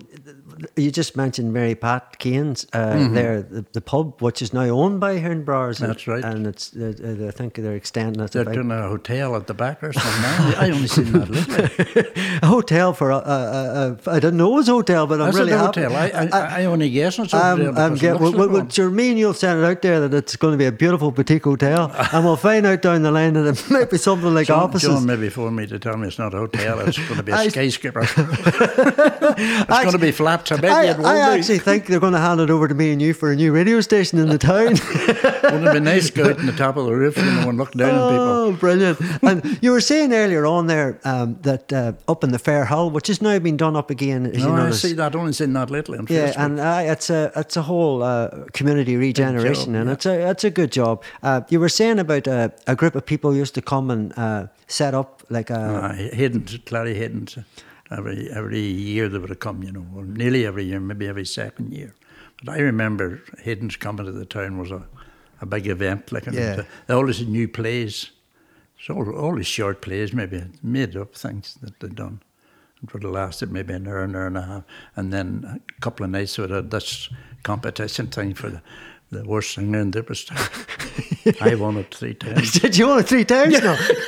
[0.75, 4.99] you just mentioned Mary Pat Keynes uh, there, the, the pub which is now owned
[4.99, 5.85] by Hearn and- Mm-hmm.
[5.85, 6.23] That's right.
[6.23, 6.93] And it's uh,
[7.23, 8.31] uh, I think they're extending it.
[8.31, 10.55] They're about- doing a hotel at the back or something.
[10.57, 12.23] I only seen that lately.
[12.41, 15.19] a hotel for a, a, a, a I didn't know it was a hotel, but
[15.21, 15.81] I'm That's really a happy.
[15.81, 15.95] hotel.
[15.95, 18.69] I, I, I only guess it's um, because it get, well, well, well, one.
[18.69, 21.11] sure, me and you'll send it out there that it's going to be a beautiful
[21.11, 24.47] boutique hotel, and we'll find out down the line that it might be something like
[24.47, 24.89] John, offices.
[24.89, 27.31] John maybe phoned me to tell me it's not a hotel, it's going to be
[27.31, 28.01] a skyscraper.
[28.01, 30.46] it's going to be flats.
[30.51, 32.75] I I, you it will I actually think they're going to hand it over to
[32.75, 34.75] me and you for a new radio station in the town.
[35.43, 37.49] Wouldn't it be nice to go out on the top of the roof you know,
[37.49, 38.25] and look down on people?
[38.25, 38.99] oh, brilliant!
[39.21, 42.89] And you were saying earlier on there um, that uh, up in the Fair Hill,
[42.91, 45.15] which has now been done up again, as you No, I see that.
[45.15, 46.37] Only seen that lately Yeah, Facebook.
[46.37, 49.93] and uh, it's a it's a whole uh, community regeneration, and yeah.
[49.93, 51.03] it's a it's a good job.
[51.23, 54.47] Uh, you were saying about uh, a group of people used to come and uh,
[54.67, 57.43] set up like a Uh, Hiddens, Clary Hiddens,
[57.91, 61.25] every every year they would have come, you know, or nearly every year, maybe every
[61.25, 61.93] second year.
[62.43, 64.85] But I remember Hiddens coming to the town was a,
[65.41, 66.11] a big event.
[66.11, 66.63] Like Yeah.
[66.87, 68.11] they always had new plays,
[68.79, 72.21] so always short plays, maybe made up things that they'd done.
[72.83, 74.63] It would have lasted maybe an hour, an hour and a half,
[74.95, 77.09] and then a couple of nights with had this
[77.41, 78.61] competition thing for the,
[79.09, 80.37] the worst singer in Draperstown.
[81.41, 82.53] I won it three times.
[82.53, 83.73] Did you want it three times No.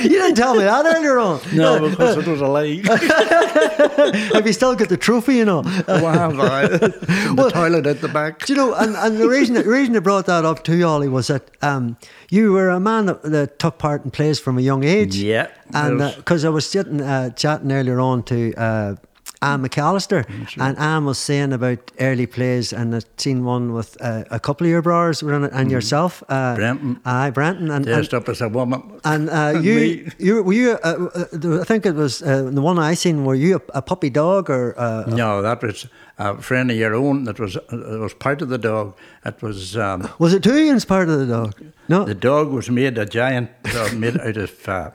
[0.00, 1.40] you didn't tell me that earlier on.
[1.52, 2.80] No, because it was a lie.
[4.34, 5.62] Have you still got the trophy, you know?
[5.88, 8.46] Wow, the toilet at the back.
[8.46, 10.86] Do you know, and, and the reason the reason I brought that up to you,
[10.86, 11.96] Ollie, was that um,
[12.30, 15.16] you were a man that, that took part in plays from a young age.
[15.16, 18.96] Yeah, And because I was sitting uh, chatting earlier on to uh,
[19.42, 20.24] Anne McAllister,
[20.58, 24.66] and Anne was saying about early plays, and I'd seen one with uh, a couple
[24.66, 27.00] of your brothers were in it, and yourself, uh, Brenton.
[27.04, 29.00] aye, Brenton, and, and Dressed up as a woman.
[29.04, 30.70] and uh, you, you, were you?
[30.84, 33.24] Uh, uh, I think it was uh, the one I seen.
[33.24, 34.74] Were you a, a puppy dog or?
[34.78, 35.86] Uh, No, that was
[36.18, 38.94] a friend of your own that was uh, was part of the dog.
[39.24, 41.54] It was um, was it two Ian's part of the dog?
[41.88, 42.04] No.
[42.04, 44.90] the dog was made a giant dog made out of uh,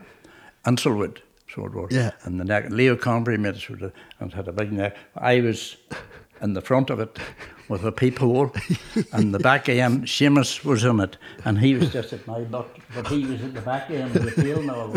[0.66, 1.18] Anselwood,
[1.91, 2.12] Yeah.
[2.24, 4.96] And the neck, Leo Convery made it sort of, and had a big neck.
[5.15, 5.78] I was
[6.41, 7.17] in the front of it
[7.70, 8.52] with a peephole,
[9.12, 12.70] and the back end, Seamus was in it, and he was just at my butt,
[12.96, 14.93] but he was at the back end of the tail now.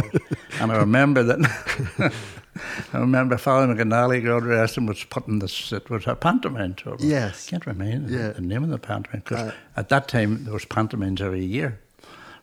[0.61, 2.12] And I remember that.
[2.92, 6.77] I remember Father McAnally, God rest him, was putting this, it was a pantomime.
[6.85, 7.03] Was.
[7.03, 7.46] Yes.
[7.49, 8.29] can't remember Yeah.
[8.33, 11.81] the name of the pantomime, because at that time there was pantomimes every year.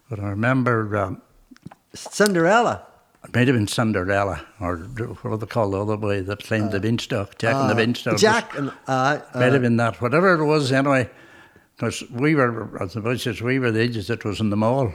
[0.09, 1.21] But I remember um,
[1.93, 2.86] Cinderella.
[3.23, 6.79] It might have been Cinderella, or what they call the other boy that climbed the
[6.79, 8.13] beanstalk, Jack and the beanstalk.
[8.13, 11.09] was- Jack and uh, might uh, have been that, whatever it was anyway.
[11.75, 14.57] Because we were, as the boys says, we were the ages that was in the
[14.57, 14.93] mall.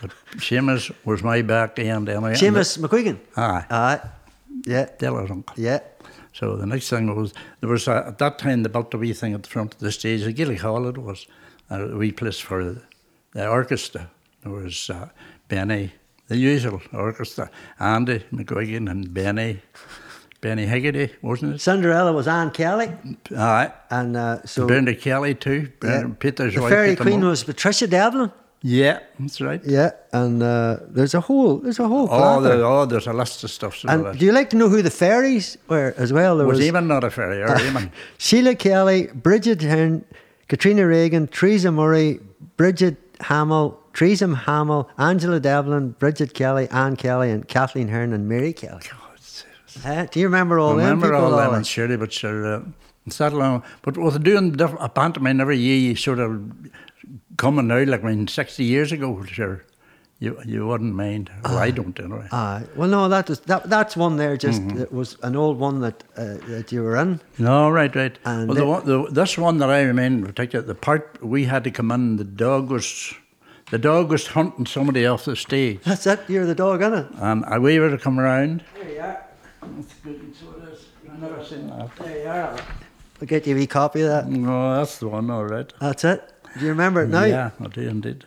[0.00, 2.32] But Seamus was my back end anyway.
[2.34, 3.18] Seamus McQuigan.
[3.34, 4.00] the- Aye, Aye.
[4.66, 4.88] Yeah.
[4.98, 5.54] Della's uncle.
[5.56, 5.78] Yeah.
[6.32, 9.12] So the next thing was there was a, at that time they built a wee
[9.12, 10.22] thing at the front of the stage.
[10.22, 11.26] A Gilly Hall it was
[11.70, 12.82] a wee place for the,
[13.32, 14.10] the orchestra.
[14.42, 15.10] There was uh,
[15.48, 15.92] Benny,
[16.28, 19.60] the usual orchestra, Andy McGuigan and Benny,
[20.40, 21.60] Benny Higgity, wasn't it?
[21.60, 22.92] Cinderella was Anne Kelly,
[23.36, 25.68] Aye, and uh, so Brenda Kelly too.
[25.80, 26.14] Brenda yeah.
[26.18, 26.70] Peter's the wife.
[26.70, 28.32] fairy queen was Patricia Devlin.
[28.64, 29.60] Yeah, that's right.
[29.64, 32.04] Yeah, and uh, there's a whole there's a whole.
[32.04, 32.56] Oh, plethora.
[32.56, 33.84] the, oh, there's a list of stuff.
[33.84, 36.38] And do you like to know who the fairies were as well?
[36.38, 37.90] There was was, even not a fairy, or even.
[38.18, 40.04] Sheila Kelly, Bridget Hearn,
[40.46, 42.20] Katrina Reagan, Theresa Murray,
[42.56, 48.52] Bridget Hamill, Teresa Hamill, Angela Devlin, Bridget Kelly, Anne Kelly, and Kathleen Hearn and Mary
[48.52, 48.82] Kelly.
[49.84, 52.60] Uh, do you remember all them remember all them, and surely, but sure, uh,
[53.18, 53.62] that long.
[53.82, 56.42] But with doing diff- a pantomime every year, you sort of
[57.38, 59.64] coming out like I mean, sixty years ago, sure,
[60.18, 61.30] you you wouldn't mind.
[61.44, 62.28] Well, I don't anyway.
[62.32, 62.64] Aye.
[62.76, 63.70] well, no, that was that.
[63.70, 64.36] That's one there.
[64.36, 64.82] Just Mm-hmm.
[64.82, 67.18] it was an old one that uh, that you were in.
[67.38, 68.18] no, right, right.
[68.26, 68.66] And well, the- the,
[69.00, 72.24] one, the, this one that I remember the part we had to come in, the
[72.24, 73.14] dog was,
[73.72, 76.20] the dog was hunting somebody off the stage, That's it.
[76.28, 77.08] You're the dog, innit?
[77.22, 78.62] and I we were to come around.
[78.74, 79.24] There you are.
[79.62, 80.34] That's good.
[80.38, 80.80] So it is.
[81.10, 81.96] I've never seen that.
[81.96, 82.56] There you are.
[83.20, 84.28] I'll get you a wee copy of that.
[84.28, 85.30] No, that's the one.
[85.30, 85.72] All right.
[85.80, 86.20] That's it.
[86.58, 87.24] Do you remember it now?
[87.24, 88.24] Yeah, I do indeed.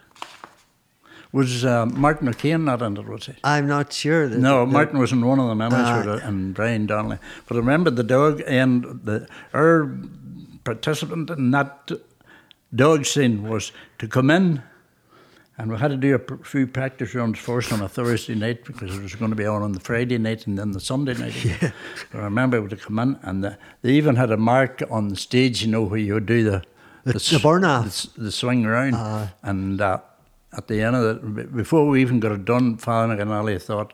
[1.31, 3.33] Was uh, Martin O'Kane not in it, was he?
[3.43, 4.27] I'm not sure.
[4.27, 6.01] that- No, that- Martin was in one of them anyway, Ah.
[6.03, 7.19] sort and Brian Donnelly.
[7.45, 9.91] But I remember the dog and the our
[10.63, 11.91] participant in that
[12.73, 14.63] dog scene was to come in,
[15.57, 18.95] and we had to do a few practice runs first on a Thursday night because
[18.95, 21.35] it was going to be on on the Friday night and then the Sunday night.
[22.11, 25.07] But I remember we to come in, and the, they even had a mark on
[25.09, 26.61] the stage, you know, where you would do the
[27.03, 29.33] The- the the, the swing round, Ah.
[29.43, 29.81] and.
[29.81, 29.99] Uh,
[30.57, 33.93] at the end of it, before we even got it done, Father McAnally thought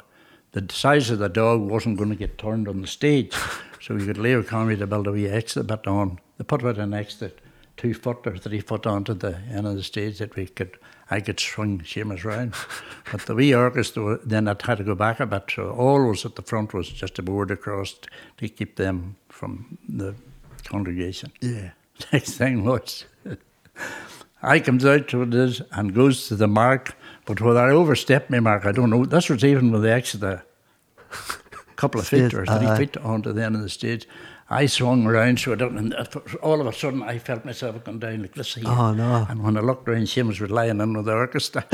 [0.52, 3.34] the size of the dog wasn't going to get turned on the stage.
[3.82, 6.20] so we could Leo Conway to build a wee extra bit on.
[6.38, 7.32] They put about an extra
[7.78, 10.78] two foot or three foot onto the end of the stage that we could
[11.12, 12.54] I could swing Seamus round.
[13.12, 15.44] but the wee orchestra then it had to go back a bit.
[15.54, 17.96] So all was at the front was just a board across
[18.38, 20.16] to keep them from the
[20.64, 21.32] congregation.
[21.42, 21.72] Yeah.
[22.14, 23.06] Next thing was
[24.42, 26.96] I comes out to it is and goes to the mark,
[27.26, 29.06] but whether I overstepped my mark, I don't know.
[29.06, 30.44] This was even with the extra
[31.76, 32.78] couple of feet or three aye.
[32.78, 34.08] feet onto the end of the stage.
[34.52, 35.94] I swung around, so I don't, and
[36.44, 38.66] all of a sudden I felt myself going down like this here.
[38.68, 39.26] Oh, no.
[39.30, 41.66] And when I looked around, Seamus was lying in with the orchestra.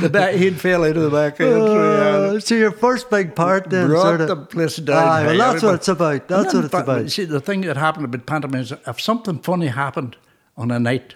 [0.00, 1.40] the back, he'd fell out of the back.
[1.40, 5.24] end, oh, so, your first big part then Brought sort of the place down.
[5.24, 6.28] Well, that's what it's about.
[6.28, 7.10] That's what it's about.
[7.10, 10.18] See, the thing that happened about pantomime is if something funny happened
[10.58, 11.14] on a night,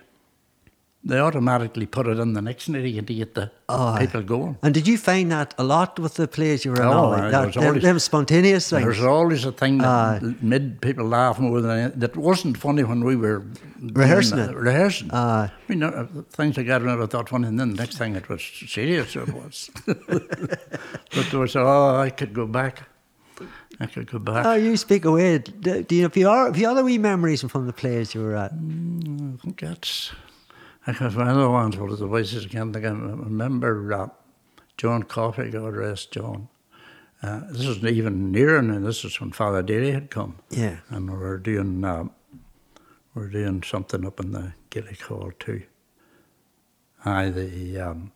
[1.06, 3.98] they automatically put it in the next night to get the Aye.
[4.00, 4.56] people going.
[4.62, 6.88] And did you find that a lot with the plays you were in?
[6.88, 7.30] Oh, Ollie?
[7.30, 8.84] that, them, always- them spontaneous things.
[8.84, 12.84] There's always a thing that l- made people laugh more than any- that wasn't funny
[12.84, 13.44] when we were
[13.80, 14.38] Rehearsing.
[14.54, 15.10] Rehearsing.
[15.12, 15.50] Aye.
[15.52, 18.16] I mean, uh, things like that I never thought funny, and then the next thing
[18.16, 19.14] it was serious.
[19.14, 19.70] It was.
[19.86, 22.88] but there was, oh, I could go back.
[23.80, 24.46] I could go back.
[24.46, 25.38] Oh, you speak away.
[25.38, 28.36] Do do you, if you are, you other wee memories from the plays you were
[28.36, 28.52] at?
[28.52, 30.12] I think that's.
[30.86, 31.76] I have other ones.
[31.76, 32.74] What the voices again?
[32.76, 34.08] I can remember uh,
[34.76, 36.48] John Coffey, God rest John.
[37.22, 38.80] Uh, this is even nearer now.
[38.80, 40.36] This is when Father Deary had come.
[40.50, 40.78] Yeah.
[40.90, 42.04] And we were doing uh,
[43.14, 45.62] we were doing something up in the Gaelic Hall too.
[47.04, 48.12] Aye, the um,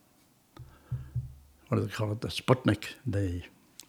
[1.69, 2.21] what do they call it?
[2.21, 3.41] The Sputnik, the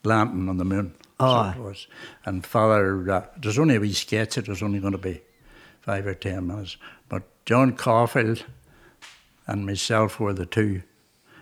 [0.04, 0.94] lantern on the moon.
[1.18, 1.52] Oh.
[1.54, 1.86] So was.
[2.24, 5.20] And Father, uh, there's only a wee sketch, it was only going to be
[5.82, 6.78] five or ten minutes.
[7.10, 8.44] But John Caulfield
[9.50, 10.82] and myself were the two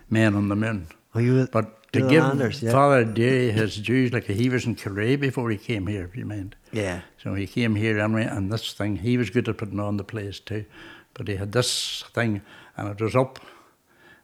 [0.09, 0.87] men on the moon.
[1.13, 2.71] Oh, you But to the give Landers, yeah.
[2.71, 6.25] Father Derry his dues, like he was in Kilrea before he came here, if you
[6.25, 6.55] mind.
[6.71, 7.01] Yeah.
[7.21, 10.03] So he came here anyway, and this thing, he was good at putting on the
[10.03, 10.65] place too.
[11.13, 12.41] But he had this thing,
[12.75, 13.39] and it was up,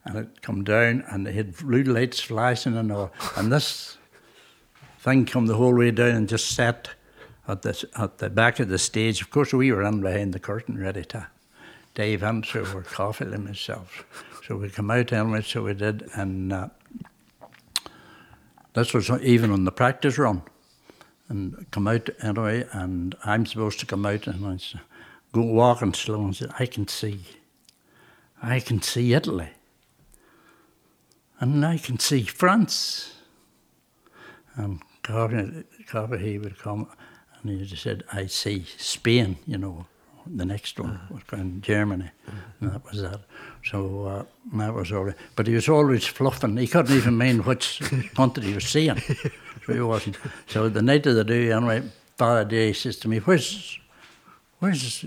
[0.03, 3.11] and it come down, and it had blue lights flashing and all.
[3.35, 3.97] And this
[4.99, 6.89] thing come the whole way down and just sat
[7.47, 9.21] at the, at the back of the stage.
[9.21, 11.27] Of course, we were in behind the curtain ready to
[11.99, 14.05] in, so we're coughing and myself.
[14.45, 16.69] So we come out anyway, so we did, and uh,
[18.73, 20.43] this was even on the practice run
[21.29, 24.81] and come out anyway, and I'm supposed to come out and I said,
[25.31, 27.21] go walking slow and say, I can see,
[28.41, 29.49] I can see Italy,
[31.39, 33.13] and I can see France.
[34.55, 36.87] And Carver, Carver he would come
[37.41, 39.87] and he said, I see Spain, you know,
[40.27, 42.09] the next one was going Germany,
[42.59, 43.21] and that was that.
[43.63, 44.23] So uh,
[44.57, 45.15] that was all right.
[45.35, 46.57] But he was always fluffing.
[46.57, 47.81] He couldn't even mind which
[48.15, 48.99] country he was seeing.
[49.65, 50.17] So he wasn't.
[50.47, 51.83] So the night of the day, anyway,
[52.17, 53.79] Father Day says to me, "Where's,
[54.59, 55.05] where's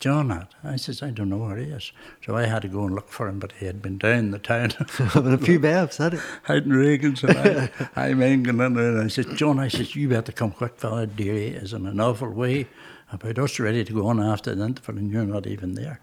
[0.00, 1.92] John at?" I says, "I don't know where he is."
[2.24, 4.38] So I had to go and look for him, but he had been down the
[4.38, 4.70] town.
[4.98, 6.20] Having a few babs, had it?
[6.44, 8.90] hiding Reagan's and I, I'm hanging in there.
[8.90, 12.00] And I said, John, I said, you better come quick, Father Deary is in an
[12.00, 12.66] awful way
[13.12, 16.00] about us ready to go on after the interval and you're not even there.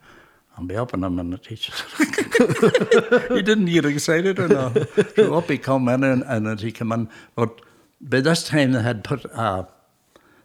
[0.58, 1.48] I'll be up in a minute.
[1.48, 4.78] He he didn't get excited or not.
[5.16, 7.62] So up he come in and, and as he come in, but
[8.00, 9.63] by this time they had put uh,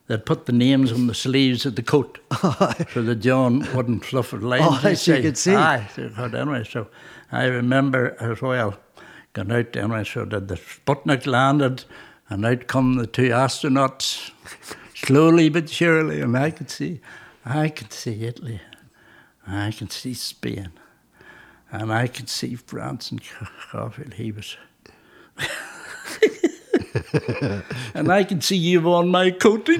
[0.07, 4.33] they'd put the names on the sleeves of the coat so that John wouldn't fluff
[4.33, 4.65] it lines.
[4.67, 5.55] Oh, he so you could see.
[5.55, 6.89] Aye, so but anyway, so
[7.31, 8.79] I remember as well
[9.35, 11.85] going out anyway, so that the Sputnik landed
[12.31, 14.31] and out come the two astronauts
[15.07, 17.01] slowly but surely and I could see
[17.45, 18.61] I could see Italy.
[19.47, 20.73] I could see Spain.
[21.73, 23.23] And I could see France and
[23.71, 24.15] Caulfield.
[24.15, 24.57] He was
[27.95, 29.69] and I can see you on my coat.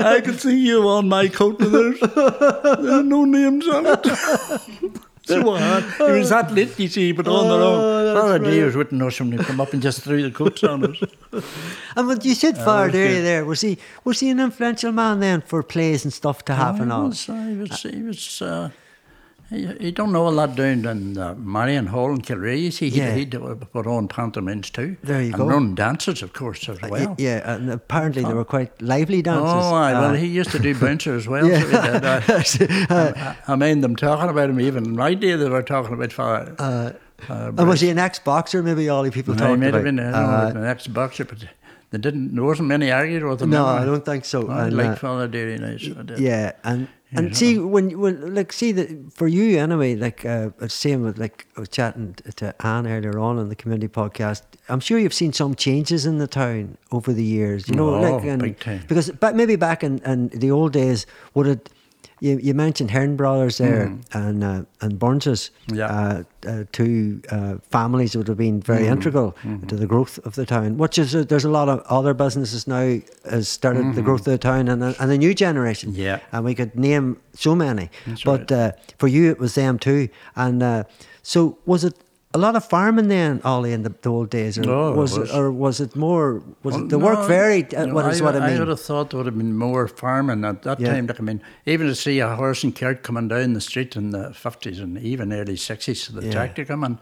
[0.00, 1.58] I can see you on my coat.
[1.58, 5.00] There's, there's no names on it.
[5.28, 5.84] so hard.
[5.84, 8.16] He was that lit, you see, but on their own.
[8.16, 10.84] Father Day was with us when they come up and just threw the coats on
[10.84, 11.02] us.
[11.96, 15.20] And what you said Father was Derry there, was he was he an influential man
[15.20, 17.08] then for plays and stuff to have and he all?
[17.08, 18.70] was, he was, he was uh,
[19.50, 22.60] he, he don't know a lot down in uh, Marion Hall in Kilrea.
[22.60, 23.14] You see, he, Yeah.
[23.14, 24.96] he put on pantomimes too.
[25.02, 25.42] There you and go.
[25.44, 27.14] And run dances, of course, as Y- well.
[27.18, 29.44] Yeah, and apparently they were quite lively dances.
[29.46, 31.44] Oh, aye, well, Uh, he used to do bouncer as well.
[31.48, 32.20] so he did, uh,
[32.90, 34.60] I, I mind them talking about him.
[34.60, 36.54] Even in my day, they were talking about Father.
[36.58, 36.92] Uh,
[37.28, 38.62] and was he an ex-boxer?
[38.62, 39.74] Maybe all the people he talked might about.
[39.74, 41.38] have been I don't Uh, know, the next boxer, but
[41.90, 42.34] they didn't.
[42.34, 43.50] There wasn't many argued with him.
[43.50, 43.64] no.
[43.66, 44.46] I don't think so.
[44.48, 45.56] I And, like uh, Father Derry.
[45.78, 46.18] So did.
[46.20, 51.02] Yeah, and and see when when like see that for you anyway, like uh, same
[51.02, 54.42] with like I was chatting to Anne earlier on in the community podcast.
[54.68, 57.68] I'm sure you've seen some changes in the town over the years.
[57.68, 58.82] You know, Oh, like and big time.
[58.88, 61.70] because but maybe back in, in the old days, would it?
[62.20, 65.76] You, you mentioned Hearn Brothers there and uh, and Burns's, Mm.
[65.76, 65.86] Yeah.
[65.86, 68.92] uh, uh, two uh, families would have been very Mm-hmm.
[68.92, 69.36] integral
[69.68, 70.78] to the growth of the town.
[70.78, 72.98] Which is uh, there's a lot of other businesses now
[73.30, 75.92] has started the growth of the town and and the new generation.
[75.92, 76.00] Mm-hmm.
[76.02, 76.18] Yeah.
[76.32, 77.88] and we could name so many.
[78.06, 80.08] That's but uh, for you, it was them too.
[80.34, 80.84] And uh,
[81.22, 81.94] so, was it
[82.34, 85.18] a lot of farming then, Ollie, in the, the old days, or No, it was,
[85.18, 85.30] was.
[85.30, 86.42] it, or was it more?
[86.62, 87.74] Was Well, it the work varied?
[87.74, 88.56] Uh, no, what is what I mean?
[88.56, 90.92] I would have thought there would have been more farming at that Yeah.
[90.92, 91.06] time.
[91.06, 94.10] Like, I mean, even to see a horse and cart coming down the street in
[94.10, 96.32] the 50s and even early 60s, the Yeah.
[96.32, 96.98] tractor coming,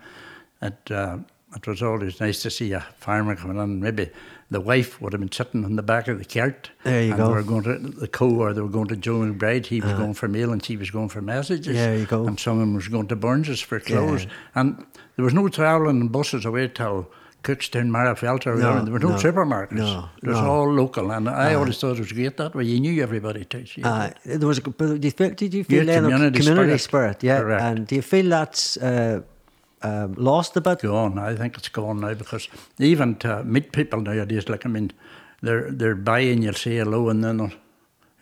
[0.62, 1.18] it, uh,
[1.56, 3.80] it was always nice to see a farmer coming in.
[3.80, 4.10] Maybe
[4.50, 6.70] the wife would have been sitting on the back of the cart.
[6.84, 7.28] There you and go.
[7.28, 9.66] They were going to the co or they were going to Joe McBride.
[9.66, 11.74] He was going for mail and she was going for messages.
[11.74, 12.26] There you go.
[12.26, 14.26] And someone was going to Burns's for clothes.
[14.54, 14.84] And
[15.16, 17.10] there was no travelling in buses away till
[17.42, 18.84] Cookstown, Magherafelt, or No, whatever.
[18.84, 19.72] There were no, no, supermarkets.
[19.72, 20.46] no, it was no.
[20.50, 21.10] all local.
[21.12, 22.64] And I always thought it was great that way.
[22.64, 23.66] You knew everybody too.
[23.66, 27.20] so Uh, there was a, did you feel, did you feel Yeah, community community spirit.
[27.20, 27.24] spirit?
[27.24, 27.62] Yeah, Correct.
[27.62, 29.20] and do you feel that's uh,
[29.82, 30.82] um, lost a bit?
[30.82, 31.18] gone.
[31.18, 34.92] I think it's gone now because even to meet people nowadays, like I mean,
[35.42, 37.52] they're they're buying, say hello, and then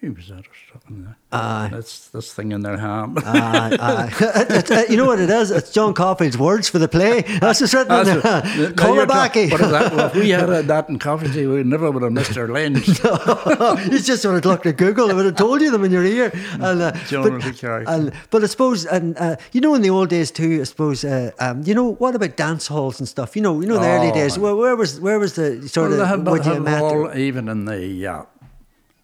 [0.07, 1.05] who was that or something?
[1.05, 1.17] there?
[1.33, 1.69] Aye.
[1.73, 3.19] That's this thing in their hand.
[3.25, 4.07] Aye, aye.
[4.21, 5.51] It- it- it- you know what it is?
[5.51, 7.23] It's John Coffey's words for the play.
[7.23, 8.17] That's what's written in there.
[8.21, 9.09] what- now you're Callabaccy.
[9.09, 12.03] talking- But if, that, well, if we had had that in Coventry, we never would
[12.03, 12.87] have missed our lanes.
[12.87, 15.11] you just would have looked at Google.
[15.11, 16.31] It would have told you them in your ear.
[16.53, 17.91] And, uh, John but, was a character.
[17.93, 20.61] and, but I suppose, and uh, you know, in the old days too.
[20.61, 23.35] I suppose, uh, um, you know, what about dance halls and stuff?
[23.37, 24.37] You know, you know, the early Oh, days.
[24.37, 24.43] man.
[24.45, 26.83] Where, where was where was the sort Well, of had, you had met?
[26.83, 28.23] all, even in the, uh,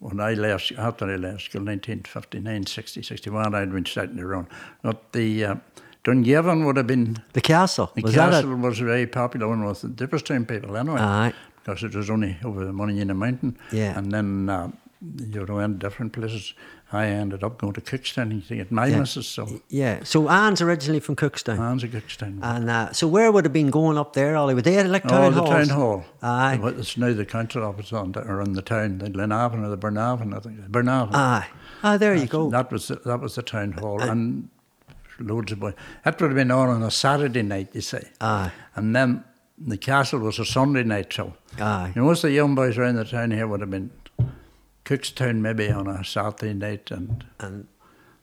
[0.01, 4.49] when I left, after I left school, 1959, 60, 61, I'd been to run.
[4.83, 5.55] But the, uh,
[6.05, 9.83] Dungiven would have been, the castle the was castle was a very popular one with
[9.83, 10.99] the Draperstown people anyway.
[11.01, 11.35] Aye.
[11.63, 13.59] Because it was only over the money in the mountain.
[13.71, 13.99] Yeah.
[13.99, 14.71] And then uh,
[15.01, 16.55] you went to different places.
[16.93, 18.99] I ended up going to Cookstown to get my Yeah.
[19.01, 20.01] missus, so Yeah.
[20.03, 21.59] So Anne's originally from Cookstown.
[21.59, 22.41] Anne's a Cookstown.
[22.43, 24.55] And uh, so where would have been going up there, Ollie?
[24.55, 25.69] Would they have like Oh, town the halls?
[25.69, 26.05] town hall.
[26.23, 26.59] Aye.
[26.63, 29.79] It's now the council office on the, or in the town, the Glenavon or the
[29.79, 30.61] Burnavon, I think.
[30.71, 31.15] Burnavon.
[31.15, 31.47] Aye.
[31.83, 32.51] Ah, there you go.
[32.51, 34.49] That was the, that was the town hall, and
[35.21, 35.75] loads of boys.
[36.05, 38.01] That would have been on on a Saturday night, you see.
[38.21, 38.51] Aye.
[38.75, 39.25] And then
[39.59, 41.35] the castle was a Sunday night show.
[41.59, 41.93] Aye.
[41.95, 43.91] And most of the young boys around the town here would have been
[44.85, 47.67] Cookstown maybe on a Saturday night, and And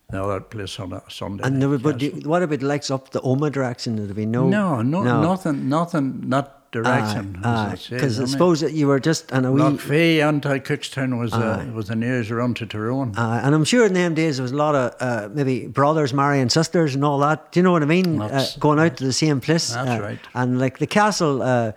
[0.10, 1.44] the other place on a Sunday.
[1.44, 3.96] and night there would, you, what about likes up the Omagh direction?
[3.96, 4.48] There'd be no.
[4.48, 7.40] no, no, nothing, nothing, not direction.
[7.44, 9.62] as I Because I, I suppose that you were just and a wee.
[9.62, 11.72] Lockfee anti Cookstown was uh, Aye.
[11.72, 13.16] was the nearest run to Tyrone.
[13.18, 16.14] Uh, and I'm sure in them days there was a lot of uh, maybe brothers
[16.14, 17.52] marrying sisters and all that.
[17.52, 18.22] Do you know what I mean?
[18.22, 19.70] Uh, going out to the same place.
[19.74, 20.20] That's uh, right.
[20.34, 21.72] And like the castle, uh,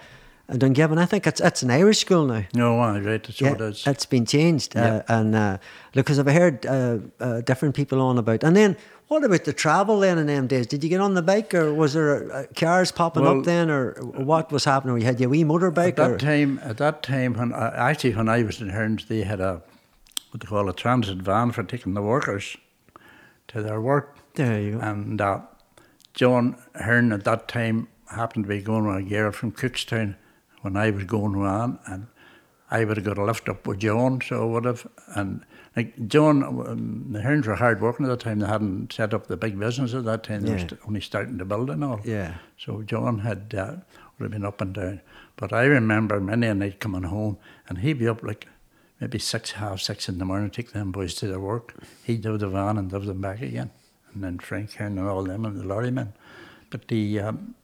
[0.58, 2.44] Dungiven, I think it's it's an Irish school now.
[2.54, 3.86] no, I right, that's what it is.
[3.86, 4.76] it's been changed.
[4.76, 5.02] Uh, Yeah.
[5.18, 5.58] and uh,
[5.92, 8.42] because I've heard uh, uh, different people on about.
[8.44, 8.76] And then
[9.08, 10.66] what about the travel then in them days?
[10.66, 13.70] Did you get on the bike or was there uh, cars popping Well- up then
[13.70, 14.94] or what was happening?
[14.94, 18.28] We had your wee motorbike At that or time, at that time, when actually when
[18.28, 19.62] I was in Hearns, they had a
[20.30, 22.56] what they call a transit van for taking the workers
[23.48, 24.16] to their work.
[24.34, 24.80] there you go.
[24.80, 25.40] And uh,
[26.14, 30.16] John Hearn at that time happened to be going with a girl from Cookstown
[30.62, 32.06] when I was going around and
[32.70, 34.86] I would have got a lift up with John, so I would have.
[35.16, 35.44] And
[35.76, 38.38] like John, um, the Hearns were hard working at that time.
[38.38, 40.42] They hadn't set up the big business at that time.
[40.42, 42.00] They were st- only starting to build and all.
[42.04, 42.34] Yeah.
[42.58, 43.76] So John had uh,
[44.18, 45.00] would have been up and down.
[45.36, 47.38] But I remember many a night coming home,
[47.68, 48.46] and he'd be up like
[49.00, 51.74] maybe six, half six in the morning, take them boys to their work.
[52.04, 53.70] He'd do the van and drive them back again.
[54.14, 56.12] And then Frank Hearn and all them and the lorry men.
[56.68, 57.54] But the um,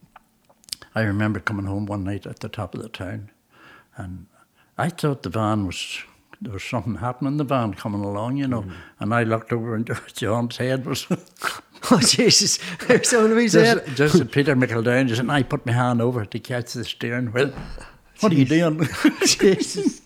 [0.95, 3.31] I remember coming home one night at the top of the town,
[3.97, 4.27] and
[4.79, 5.99] I thought the van was
[6.41, 8.63] there was something happening in the van coming along, you know.
[8.63, 8.73] Mm.
[9.01, 11.07] And I looked over, and John's head was
[11.91, 12.59] Oh Jesus!
[12.87, 13.85] There's said.
[13.87, 16.85] just, just as Peter McEldown just and I put my hand over to catch the
[16.85, 17.53] steering wheel.
[18.21, 18.81] What are you doing?
[19.27, 20.01] Jesus!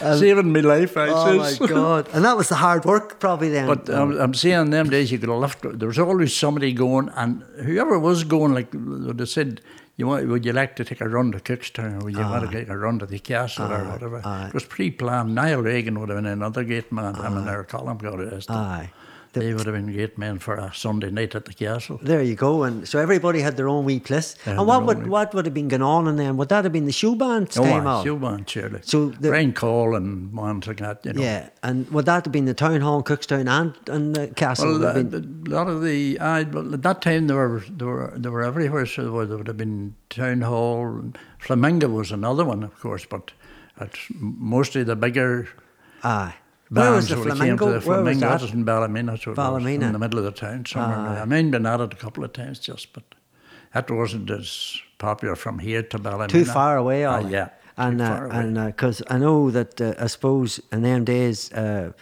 [0.00, 1.66] Saving my life, I Oh my.
[1.66, 2.08] God!
[2.14, 3.66] And that was the hard work, probably then.
[3.66, 5.78] But um, I'm saying in them days you could have left.
[5.78, 9.60] There was always somebody going, and whoever was going, like have said,
[9.96, 10.28] "You want?
[10.28, 12.50] Would you like to take a run to Cookstown, or would you want ah.
[12.50, 14.48] to take a run to the castle, or ah, whatever?" aye.
[14.48, 15.34] It was pre-planned.
[15.34, 17.14] Niall Reagan would have been another gate man.
[17.14, 18.52] Him and our column got arrested.
[18.52, 18.90] Aye.
[19.40, 21.98] They would have been gate men for a Sunday night at the castle.
[22.02, 24.34] There you go, and so everybody had their own wee place.
[24.46, 26.36] And what would wee- what would have been going on in them?
[26.36, 28.04] Would that have been the showband Oh, aye, out?
[28.06, 28.80] Siobhan, surely.
[28.82, 31.22] So the- Brian Coll and ones like that, you know.
[31.22, 34.78] Yeah, and would that have been the town hall Cookstown and and the castle?
[34.78, 35.12] Well, a
[35.58, 38.86] lot of the well, at that time they were they were they were everywhere.
[38.86, 40.86] So there would, there would have been town hall.
[40.86, 43.32] and Flamingo was another one, of course, but
[43.80, 45.48] it's mostly the bigger
[46.02, 46.34] aye.
[46.68, 47.78] Where was the flamingo?
[47.78, 48.28] The Where was that?
[48.28, 49.86] That was in Ballymena, so it was Ballymena.
[49.86, 51.22] in the middle of the town somewhere.
[51.22, 53.04] I mean, been at it a couple of times just, but
[53.72, 56.28] that wasn't as popular from here to Ballymena.
[56.28, 60.60] Too far away, Ah, yeah, and uh, and because I know that uh, I suppose
[60.72, 61.92] in them days uh,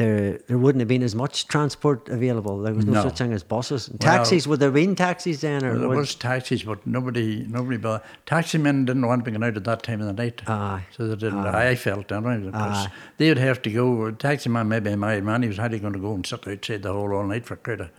[0.00, 2.58] there there wouldn't have been as much transport available.
[2.62, 3.02] There was no, No.
[3.02, 3.88] such thing as buses.
[3.88, 6.86] And Well- taxis would there been taxis then, or Well, there would- was taxis, but
[6.86, 7.78] nobody, nobody.
[8.24, 10.40] Taxi men didn't want to be going out at that time of the night.
[10.48, 10.86] Aye.
[10.96, 11.46] So they didn't.
[11.46, 12.38] I felt anyway.
[12.46, 12.88] Because
[13.18, 14.10] they would have to go.
[14.12, 16.92] Taxi man, maybe my man, he was hardly going to go and sit outside the
[16.92, 17.90] hall all night for a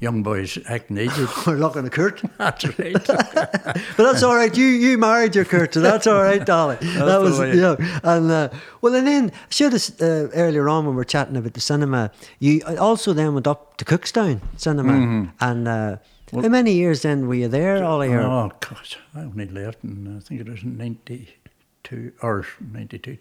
[0.00, 1.18] young boys acting aged.
[1.46, 2.22] we're looking at Kurt.
[2.38, 2.92] That's right.
[3.06, 4.56] but that's all right.
[4.56, 6.78] You you married your Kurt, so that's all right, darling.
[6.82, 7.76] that was yeah.
[8.02, 8.48] And uh,
[8.80, 12.10] well, and then should have uh, earlier on when we were chatting about the cinema,
[12.38, 15.24] you also then went up to Cookstown Cinema, Mm-hmm.
[15.40, 15.96] and uh,
[16.32, 18.12] how many years then were you there, Ollie?
[18.12, 21.34] or- oh gosh, I only left in I think it was ninety
[21.82, 23.18] two or ninety two,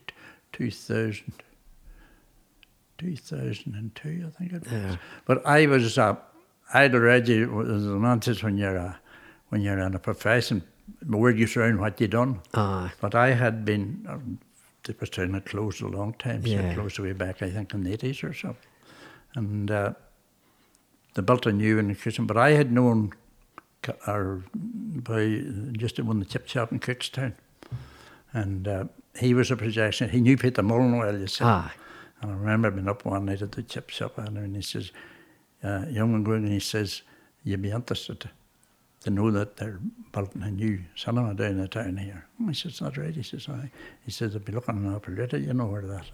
[0.53, 1.33] two thousand.
[2.97, 4.71] 2002, I think it was.
[4.73, 4.97] Yeah.
[5.25, 6.17] But I was, uh,
[6.73, 7.47] I'd already, as
[7.85, 8.93] a man says, when you're, uh,
[9.49, 10.63] when you're in a profession,
[11.17, 12.41] word gets around what you done.
[12.53, 12.91] Aye.
[13.01, 14.39] But I had been, um,
[14.83, 16.43] the was had closed a long time.
[16.43, 16.71] So Yeah.
[16.71, 18.55] it closed way back, I think, in the 80s or so.
[19.35, 19.93] And uh,
[21.15, 22.25] they built a new in the kitchen.
[22.25, 23.13] But I had known
[24.07, 25.43] our boy
[25.73, 27.33] just won the chip shop in Cookstown.
[28.33, 28.83] And uh,
[29.17, 30.09] he was a projection.
[30.09, 31.43] He knew Peter Mullen well, you see.
[31.43, 31.73] Ah,
[32.21, 34.91] And I remember being up one night at the chip shop and he says,
[35.63, 37.01] uh, young and going, and he says,
[37.43, 38.29] you'd be interested
[39.01, 39.79] to know that they're
[40.11, 42.25] building a new cinema down the town here.
[42.47, 43.15] I said, it's not right.
[43.15, 43.71] He says, I.
[44.05, 46.05] He says, I'll be looking on operator, you know where that.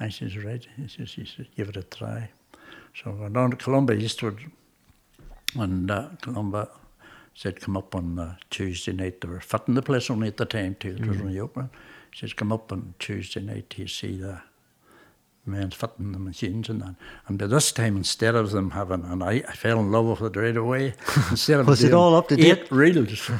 [0.00, 0.66] I says, right.
[0.76, 2.30] He says, he says, give it a try.
[2.94, 4.38] So I went down to Columbia eastward
[5.54, 6.70] and uh, Columba
[7.34, 9.20] said, come up on uh, Tuesday night.
[9.20, 10.96] They were fitting the place only at the time too.
[10.98, 11.70] It was only open.
[12.12, 14.40] He says, come up on Tuesday night to see the
[15.46, 16.94] men fitting the machines and that.
[17.28, 20.36] And by this time, instead of them having, and I, I fell in love with
[20.36, 20.94] it right away.
[21.30, 22.70] Instead of Was it all up to eight date?
[22.72, 23.30] reels,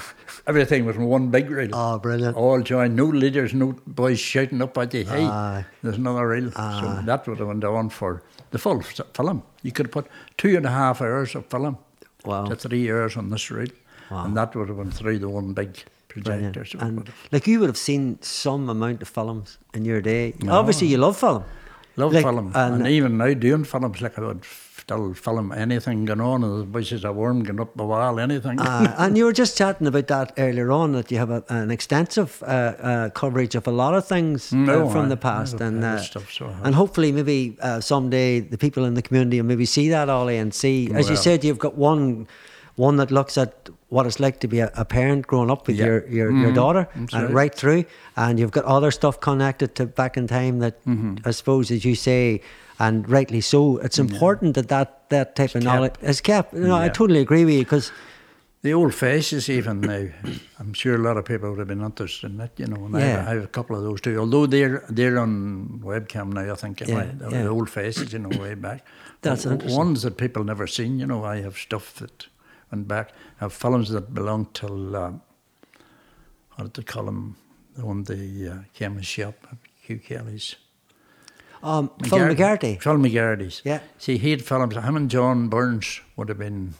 [0.47, 1.71] everything was in one big reel.
[1.73, 2.37] Oh, ah, brilliant.
[2.37, 5.65] All joined, no leaders, no boys shouting up at you, hey, Aye.
[5.83, 6.51] there's another reel.
[6.53, 9.43] So that would have went on for the full film.
[9.63, 11.79] You could put two and a half hours of film
[12.25, 12.45] Wow.
[12.47, 13.69] to three hours on this reel.
[14.11, 14.25] Wow.
[14.27, 16.65] And that would have been through the one big projector.
[16.65, 20.35] So And like you would have seen some amount of films in your day.
[20.49, 21.45] Obviously, you love film.
[21.97, 22.53] Love Like, film.
[22.55, 24.45] and- And, even now doing films, like I would
[24.76, 28.59] still film anything going on, and the voices of worm going up the wall, anything.
[28.61, 31.70] Uh, and you were just chatting about that earlier on that you have a, an
[31.70, 35.61] extensive uh, uh, coverage of a lot of things uh, No, from I- the past,
[35.62, 39.40] I and uh, stuff, so and hopefully maybe uh, someday the people in the community
[39.40, 42.26] will maybe see that Ollie and see, as you said, you've got one
[42.76, 45.76] one that looks at what it's like to be a, a parent growing up with
[45.76, 45.86] Yeah.
[45.86, 47.34] your your, your daughter That's and right.
[47.42, 47.84] right through,
[48.16, 51.28] and you've got other stuff connected to back in time that Mm-hmm.
[51.28, 52.40] I suppose, as you say.
[52.78, 53.78] And rightly so.
[53.86, 55.64] It's important that, that that type of kept.
[55.64, 56.55] knowledge is kept.
[56.55, 57.92] You know, I totally agree with you because
[58.62, 60.07] The old faces, even now,
[60.59, 62.86] I'm sure a lot of people would have been interested in that, you know.
[62.86, 63.07] And I, Yeah.
[63.18, 66.53] have, I have a couple of those too, although they're they're on webcam now.
[66.53, 67.42] I think Yeah, anyway, the, yeah.
[67.45, 68.80] the old faces, you know, way back.
[69.22, 69.78] That's O- interesting.
[69.84, 71.22] Ones that people never seen, you know.
[71.34, 72.26] I have stuff that
[72.75, 73.12] went back.
[73.39, 75.12] Have films that belong till uh,
[76.55, 77.37] what did they call them?
[77.77, 79.35] The one the uh, shop,
[79.81, 80.57] Hugh Kelly's.
[81.62, 82.81] um, Phil McGarty.
[82.81, 83.62] Phil McGarty's.
[83.64, 83.81] Yeah.
[83.99, 84.77] See, he had films.
[84.77, 86.75] Him and John Burns would have been.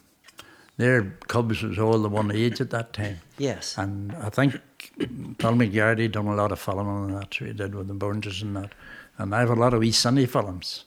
[0.77, 3.21] Their cubs was all the one age at that time.
[3.39, 3.79] Yes.
[3.79, 4.61] And I think
[4.99, 8.43] Phil McGarty done a lot of filming and that, so he did with the Burns
[8.43, 8.73] and that.
[9.19, 10.85] And I have a lot of wee Sunny films,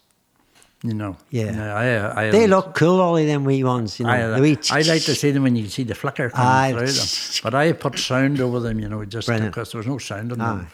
[0.84, 1.16] you know.
[1.32, 1.52] Yeah.
[1.52, 4.12] Now, uh, I, uh, I, They look cool, all of them wee ones, you know.
[4.12, 6.30] I, the uh, wee I like to see them when you can see the flicker
[6.30, 7.06] coming through them.
[7.44, 9.54] But I put sound over them, you know, just Brilliant.
[9.54, 10.56] because there was no sound in Aye.
[10.58, 10.68] them.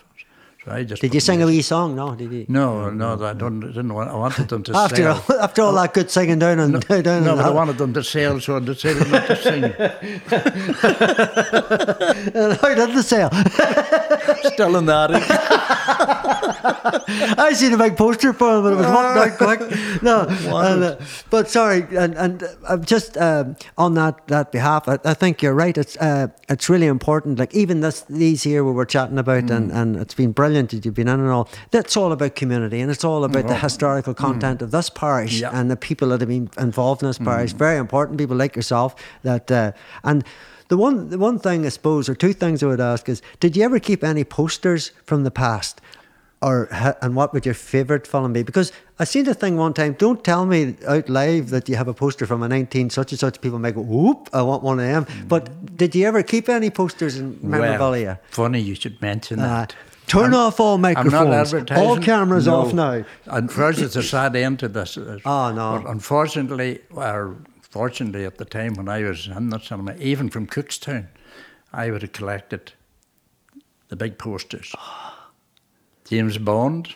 [0.65, 1.93] So I just Did you sing a wee song?
[1.95, 2.45] No, did you?
[2.47, 3.59] No, no, I don't.
[3.59, 4.09] Didn't want.
[4.09, 5.23] I wanted them to After sell.
[5.29, 7.93] all, after all that good singing down and down No, and but I wanted them
[7.93, 9.63] to sell, so I decided not to sing.
[12.61, 13.29] How did the sale?
[14.53, 15.79] Still in that.
[17.37, 20.01] I seen a big poster for him, but it was walked out quick.
[20.01, 20.95] No, and, uh,
[21.29, 25.53] but sorry, and and uh, just um, on that that behalf, I, I think you're
[25.53, 25.77] right.
[25.77, 27.39] It's uh, it's really important.
[27.39, 30.85] Like even this these here we were chatting about, and, and it's been brilliant that
[30.85, 31.49] you've been in and all.
[31.71, 35.51] That's all about community, and it's all about the historical content of this parish Yeah.
[35.53, 37.53] and the people that have been involved in this parish.
[37.53, 38.95] Very important people like yourself.
[39.23, 39.71] That uh,
[40.03, 40.23] and.
[40.73, 43.55] The one, the one thing I suppose, or two things I would ask is: Did
[43.55, 45.79] you ever keep any posters from the past,
[46.41, 46.67] or
[46.99, 48.41] and what would your favourite film be?
[48.41, 49.93] Because I seen the thing one time.
[49.93, 53.19] Don't tell me out live that you have a poster from a nineteen such and
[53.19, 53.39] such.
[53.39, 56.71] People may go, "Whoop, I want one of them." But did you ever keep any
[56.71, 58.19] posters in memorabilia?
[58.31, 59.75] funny you should mention Uh, that.
[60.07, 61.71] turn off all I'm not microphones.
[61.77, 62.55] All cameras No.
[62.61, 63.03] off now.
[63.27, 64.97] And first, it's a sad end to this.
[65.23, 65.81] Oh, no.
[65.83, 67.35] But unfortunately, or
[67.73, 71.07] fortunately, at the time when I was in the cinema, even from Cookstown,
[71.73, 72.73] I would have collected
[73.87, 74.75] the big posters.
[76.07, 76.93] James Bond,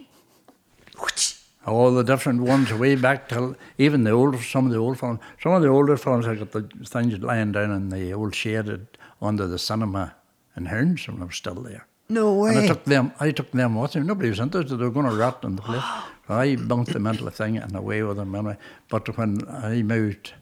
[1.65, 5.19] all the different ones way back till even the old, some of the old films.
[5.41, 8.85] Some of the older films, I got the things lying down in the old shaded
[9.19, 10.13] under the cinema
[10.55, 11.87] in Hearns when I was still there.
[12.07, 13.11] No And I took them.
[13.19, 14.03] I took them with me.
[14.03, 14.77] Nobody was interested.
[14.77, 15.83] They were going to rot in the place.
[16.29, 18.57] I bumped them into the thing and away with them anyway.
[18.89, 20.33] But when I moved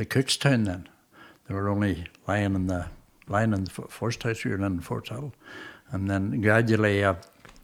[0.00, 0.88] to Cookstown, then
[1.46, 2.86] they were only lying in the
[3.28, 5.32] lying in the first house we were in, Fort Hill,
[5.92, 7.14] and then gradually, uh,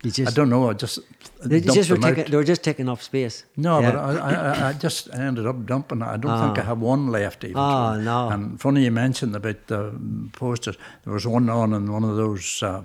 [0.05, 0.71] You I don't know.
[0.71, 1.01] I just
[1.43, 3.45] they, just were taking, they were just taking up space.
[3.57, 3.91] No, Yeah.
[3.91, 6.03] but I, I, I- just ended up dumping.
[6.03, 7.57] I don't think I have one left even.
[7.57, 8.29] Oh, no.
[8.29, 9.93] And funny you mentioned about the
[10.33, 10.77] posters.
[11.05, 12.85] There was one on in one of those uh,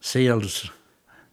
[0.00, 0.70] sales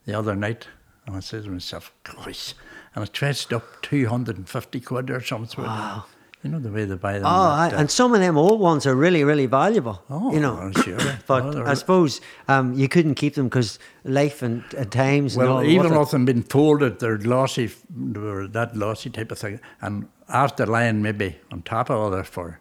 [0.06, 0.68] the other night,
[1.06, 2.54] and I said to myself, "Gosh!"
[2.96, 5.64] And I fetched up two hundred and fifty quid or something.
[5.64, 6.06] Wow.
[6.46, 7.26] You know the way they buy them.
[7.26, 10.04] Oh, I, uh, and some of them old ones are really, really valuable.
[10.12, 10.56] Oh, you know.
[10.56, 11.00] I'm sure.
[11.28, 15.36] but Oh, I suppose um, you couldn't keep them because life and, and times.
[15.36, 19.32] and well, all even with them being folded, they're glossy, they were that glossy type
[19.32, 19.60] of thing.
[19.82, 22.60] And after lying maybe on top of other for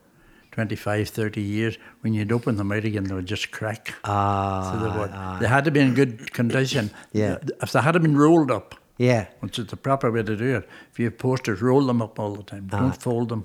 [0.53, 3.93] 25, 30 years, when you'd open them out again, they would just crack.
[4.05, 5.41] Ah, So they, would.
[5.43, 6.91] they had to be in good condition.
[7.12, 7.37] Yeah.
[7.61, 9.26] If they had been rolled up, yeah.
[9.41, 12.18] which is the proper way to do it, if you have posters, roll them up
[12.18, 12.68] all the time.
[12.68, 13.45] Don't fold them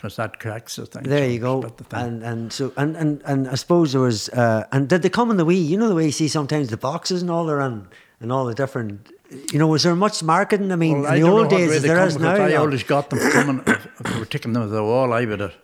[0.00, 1.02] because that cracks the thing.
[1.02, 1.60] There so you go.
[1.60, 1.84] the.
[1.92, 5.30] And and so and, and and I suppose there was uh, and did they come
[5.30, 5.58] in the wee?
[5.58, 7.86] You know the way you see sometimes the boxes and all around
[8.20, 9.10] and all the different.
[9.52, 10.72] You know, was there much marketing?
[10.72, 12.34] I mean, Well, I in the old days, way there is now.
[12.34, 13.62] I always got them coming.
[13.66, 15.54] if, if they were taking them to the wall, I would have.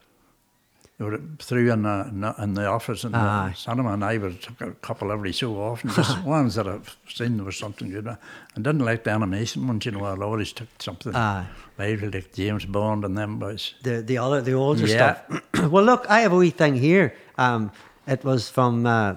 [0.98, 3.50] Were through in the, in the- office in Aye.
[3.50, 6.96] the cinema, and I would took a couple every so often, just ones that I've
[7.06, 8.08] seen there was something good.
[8.08, 8.16] I
[8.56, 10.06] didn't like the animation ones, you know.
[10.06, 11.48] I always took something Aye.
[11.78, 13.74] lively like James Bond and them boys.
[13.82, 15.18] the the other the older Yeah.
[15.18, 15.42] stuff.
[15.70, 17.12] well, look, I have a wee thing here.
[17.36, 17.72] Um,
[18.06, 19.16] it was from uh,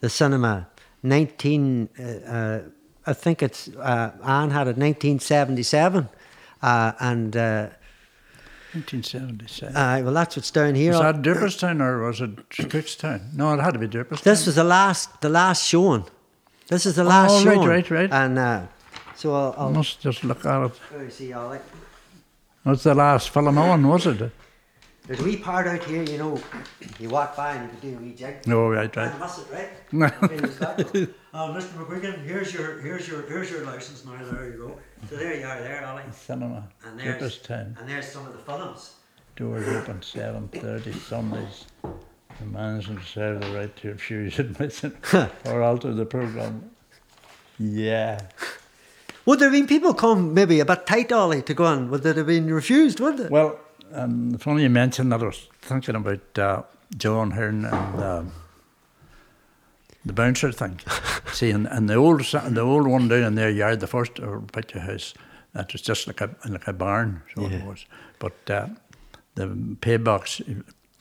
[0.00, 0.66] the cinema,
[1.04, 1.88] nineteen.
[1.98, 2.02] Uh,
[2.32, 2.60] uh,
[3.06, 6.08] I think it's uh, Anne had it, nineteen seventy seven,
[6.62, 7.68] uh, and uh,
[8.74, 9.76] 1977.
[9.76, 10.92] uh, well, that's what's down here.
[10.92, 13.32] was that Draperstown or was it Cookstown?
[13.34, 14.24] No, it had to be Draperstown.
[14.24, 16.04] This was the last the last showing.
[16.68, 17.68] This is the last Oh, right, showing.
[17.68, 18.10] right, right.
[18.12, 18.62] And uh,
[19.14, 20.72] so I'll, I I'll must just look at it.
[20.96, 21.32] let see.
[21.32, 21.58] Ollie.
[22.64, 24.30] That's the last film on, was it?
[25.06, 26.02] There's a wee part out here.
[26.04, 26.40] You know,
[27.00, 28.46] you walk by and you can do a wee jig.
[28.46, 29.10] No, right, right.
[29.12, 29.68] And That's it, right?
[29.92, 30.06] No.
[30.22, 31.08] Okay.
[31.34, 31.72] Uh, Mr.
[31.84, 34.12] McGuigan, here's your here's your here's your license now.
[34.30, 34.78] There you go.
[35.10, 36.02] So there you are, there, Ollie.
[36.12, 37.76] Cinema, And there's Draperstown.
[37.80, 38.92] and there's some of the films.
[39.34, 41.64] Doors open 7.30 Sundays.
[41.82, 44.96] The management reserve the right to refuse admission
[45.46, 46.70] or alter the programme.
[47.58, 48.20] Yeah.
[49.24, 51.90] Would there have been people come maybe a bit tight, Ollie, to go on?
[51.90, 53.00] Would it have been refused?
[53.00, 53.30] Would it?
[53.30, 53.58] Well,
[53.94, 56.62] um, funny you mentioned that, I was thinking about uh,
[56.96, 58.32] John Hearn and um,
[60.04, 60.80] the bouncer thing.
[61.32, 64.40] See, and, and the old the old one down in their yard, the first or
[64.40, 65.14] picture house,
[65.54, 67.58] that was just like a like a barn, so Yeah.
[67.58, 67.86] it was.
[68.18, 68.66] But uh,
[69.34, 70.40] the pay box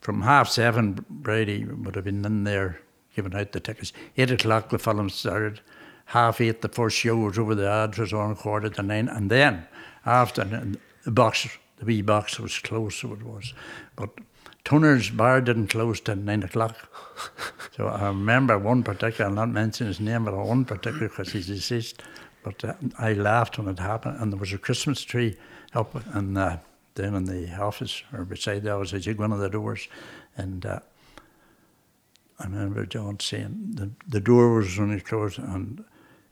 [0.01, 2.79] from half seven, Brady would have been in there
[3.15, 3.91] giving out the tickets.
[4.17, 5.61] Eight o'clock the film started.
[6.05, 7.55] Half eight the first show was over.
[7.55, 9.65] The ads was on quarter to nine, and then
[10.05, 10.43] after
[11.05, 11.47] the box,
[11.81, 13.55] the wee box was closed, so it was.
[13.95, 14.11] But
[14.63, 16.75] Turner's bar didn't close till nine o'clock.
[17.77, 21.47] So I remember one particular, I'll not mention his name, but one particular because he's
[21.47, 22.03] deceased.
[22.43, 25.37] But uh, I laughed when it happened, and there was a Christmas tree
[25.73, 26.57] up and uh,
[26.95, 29.87] down in the office or beside there was a jig one of the doors,
[30.35, 30.79] and uh,
[32.39, 35.83] I remember John saying the the door was only closed and.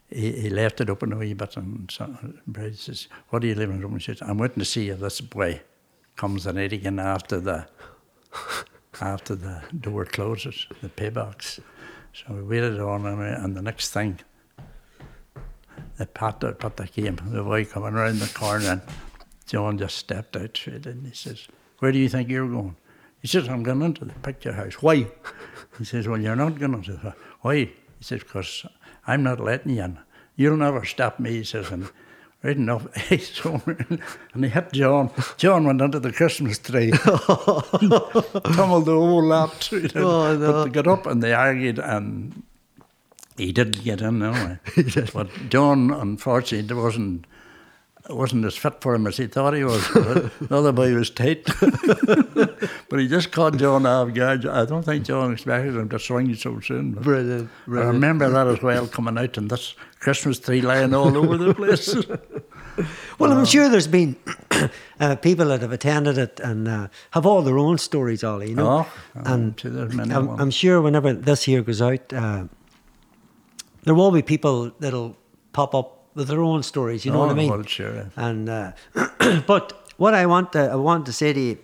[0.10, 2.16] He, he left it open a wee bit, and so
[2.48, 5.22] Brady says, "What are you living room?" He says, "I'm waiting to see if this
[5.22, 5.62] boy
[6.16, 7.68] comes the night again after the
[9.02, 11.60] after the door closes, the pay box.
[12.14, 14.20] So we waited on him, and the next thing,
[15.98, 18.82] the patter, patter came, the boy coming around the corner, and
[19.46, 21.06] John just stepped out straight in.
[21.06, 21.48] He says,
[21.80, 22.76] Where do you think you're going?
[23.22, 24.76] He says, I'm going into the picture house.
[24.82, 25.08] Why?
[25.78, 27.16] He says, Well, you're not going to.
[27.42, 27.56] Why?
[27.56, 28.66] He says, Because
[29.10, 30.00] I'm not letting you in.
[30.36, 31.72] You'll never stop me, he says.
[31.72, 31.90] And
[32.44, 32.88] right enough,
[33.20, 35.10] so, and he hit John.
[35.38, 36.92] John went under the Christmas tree,
[38.52, 39.96] tumbled the whole lot through it.
[39.96, 40.52] Oh, no.
[40.52, 42.44] But they got up and they argued, and
[43.36, 44.60] he didn't get in anyway.
[45.14, 47.26] But John, unfortunately, wasn't
[48.16, 49.88] wasn't as fit for him as he thought he was.
[49.94, 51.46] the other boy was tight.
[52.90, 54.46] but he just caught John off guard.
[54.46, 56.94] I don't think John expected him to swing so soon.
[56.94, 61.16] But Brilliant, I remember that as well, coming out and this Christmas tree lying all
[61.18, 61.96] over the place.
[63.18, 64.16] Well, I'm sure there's been
[65.02, 68.52] uh, people that have attended it and uh, have all their own stories, Ollie.
[68.52, 70.30] You know, Oh, and I'm sure I'm.
[70.40, 72.46] I'm sure whenever this year goes out, uh,
[73.84, 75.18] there will be people that'll
[75.52, 77.06] pop up their own stories.
[77.06, 77.50] You know what I Oh, mean?
[77.50, 78.10] well, sure.
[78.16, 78.72] And uh,
[79.48, 81.58] but what I want to, I want to say to you,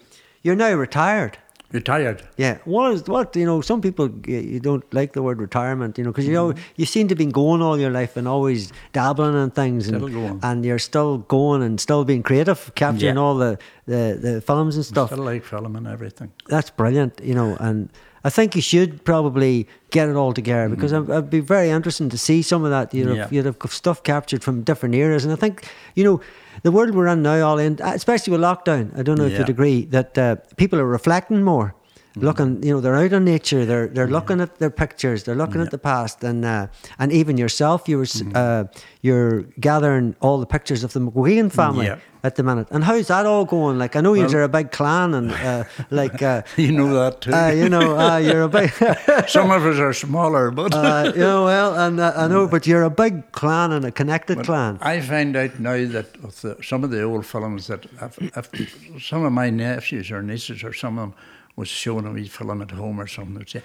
[0.43, 1.37] you're now retired.
[1.71, 2.21] Retired.
[2.37, 2.59] Yeah.
[2.63, 3.59] What is what you know?
[3.59, 7.07] Some people you- don't like the word retirement, you know, because you know you seem
[7.07, 10.79] to have been going all your life and always dabbling in things, and and you're
[10.79, 13.21] still going and still being creative, capturing Yeah.
[13.21, 15.11] all the, the the films and stuff.
[15.11, 16.31] Still like film and everything.
[16.47, 17.89] That's brilliant, you know, and
[18.25, 22.09] I think you should probably get it all together because I'd, I'd be very interesting
[22.09, 22.91] to see some of that.
[22.93, 23.19] You'd have, Mm.
[23.19, 23.27] Yeah.
[23.31, 25.63] you'd have stuff captured from different eras, and I think
[25.95, 26.19] you know
[26.63, 28.97] the world we're in now, all in, especially with lockdown.
[28.99, 31.75] I don't know if you'd agree that uh, people are reflecting more.
[32.15, 32.63] Looking.
[32.63, 33.65] You know, they're out in nature.
[33.65, 35.23] They're they're looking at their pictures.
[35.23, 36.67] They're looking at the past, and uh,
[36.99, 38.65] and even yourself, you were s uh,
[39.01, 41.99] you're gathering all the pictures of the McGuigan family Yeah.
[42.23, 42.67] at the minute.
[42.71, 43.77] And how's that all going?
[43.77, 47.31] Like, I know you're a big clan, and uh, like, uh, You know that too.
[47.33, 48.71] uh, you know, uh, you're a big.
[49.27, 52.65] Some of us are smaller, but Uh, you know, well, and uh, I know, but
[52.67, 54.77] you're a big clan and a connected clan.
[54.81, 58.17] I find out now that with the, some of the old films that if,
[58.53, 61.13] if some of my nephews or nieces or some of them
[61.55, 63.61] was showing a wee film at home or something, they'd say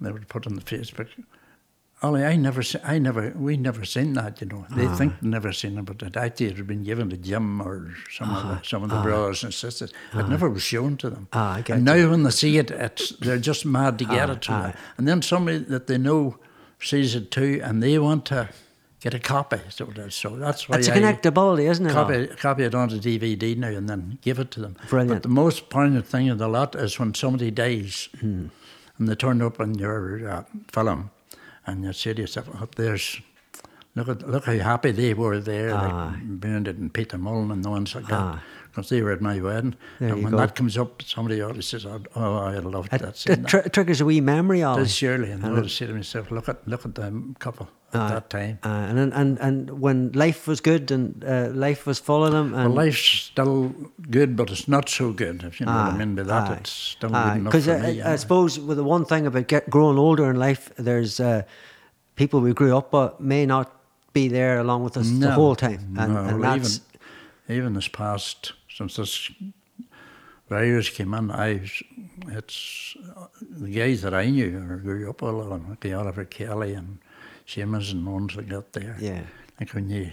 [0.00, 1.08] they would put on the Facebook.
[2.00, 4.40] Ollie, I never, I never, we never seen that.
[4.40, 4.94] You know, they Ah.
[4.94, 8.42] think never seen it, but it actually had been given to Jim or some of
[8.46, 9.92] the, some of the brothers and sisters.
[10.14, 11.26] It never was shown to them.
[11.32, 14.46] Ah, I and now when they see it, it's they're just mad to get it.
[14.48, 14.62] Ah.
[14.62, 16.36] that- And then somebody that they know
[16.80, 18.48] sees it too, and they want to
[19.00, 19.58] get a copy.
[19.70, 21.92] So that's so that's why It's a connectability, isn't it?
[21.92, 24.76] copy copy it onto DVD now and then give it to them.
[24.88, 25.14] Brilliant.
[25.14, 28.46] But the most poignant thing of the lot is when somebody dies, Hmm.
[28.98, 30.42] and they turn up on your uh,
[30.72, 31.10] film,
[31.66, 33.20] and you say to yourself, oh, "There's."
[33.94, 36.12] Look at look how happy they were there, Ah.
[36.14, 38.42] like Bernard and Peter Mullen and the ones like that, Ah.
[38.70, 39.74] because they were at my wedding.
[39.98, 40.38] There and when go.
[40.38, 43.68] that comes up, somebody always says, "Oh, oh I loved It, that." scene." it tr-
[43.72, 46.68] triggers a wee memory of Does surely, and I would say to myself, "Look at
[46.68, 50.90] look at the couple at that time." Uh, and, and and when life was good
[50.90, 53.74] and uh, life was full of them, and Well, life's still
[54.10, 55.42] good, but it's not so good.
[55.44, 58.12] If you know what I mean by that, it's still good enough because I.
[58.12, 61.42] I, suppose with the one thing about get, growing older in life, there's uh,
[62.16, 63.72] people we grew up with may not
[64.12, 66.80] be there along with us the whole time, and, no, and even
[67.48, 69.30] even this past since this
[70.48, 71.70] virus came in, I
[72.28, 76.74] it's uh, the guys that I knew or grew up with, like the Oliver Kelly
[76.74, 76.98] and
[77.48, 78.96] Seamus and ones like got there.
[79.00, 79.22] Yeah.
[79.58, 80.10] Like when you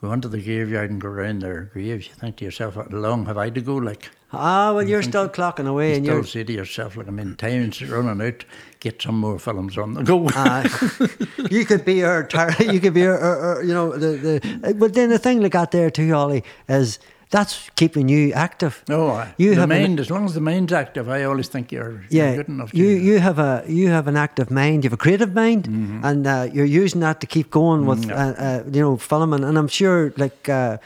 [0.00, 3.24] go into the graveyard and go around their graves, you think to yourself, "How long
[3.26, 4.10] have I to go?" Like.
[4.32, 7.16] ah well, you're still clocking away, You and still you're say to yourself, like, I'm
[7.16, 8.44] mean, time's running out,
[8.80, 10.26] get some more films on the go.
[10.28, 10.68] Uh,
[11.50, 14.74] you could be our, tar- you could be our, our, our- you know, the, the,
[14.74, 16.98] but then the thing like got there too, Ollie, is
[17.36, 18.74] that's keeping you active.
[18.88, 21.48] no, I, You the have an- mind, as long as the mind's active, I always
[21.48, 22.70] think you're, Yeah, you're good enough.
[22.70, 25.62] to you you have a you have an active mind, you have a creative mind,
[25.64, 26.04] Mm-hmm.
[26.08, 29.44] and uh, you're using that to keep going with, Mm, uh, uh, you know, filming.
[29.48, 30.76] And I'm sure, like, uh,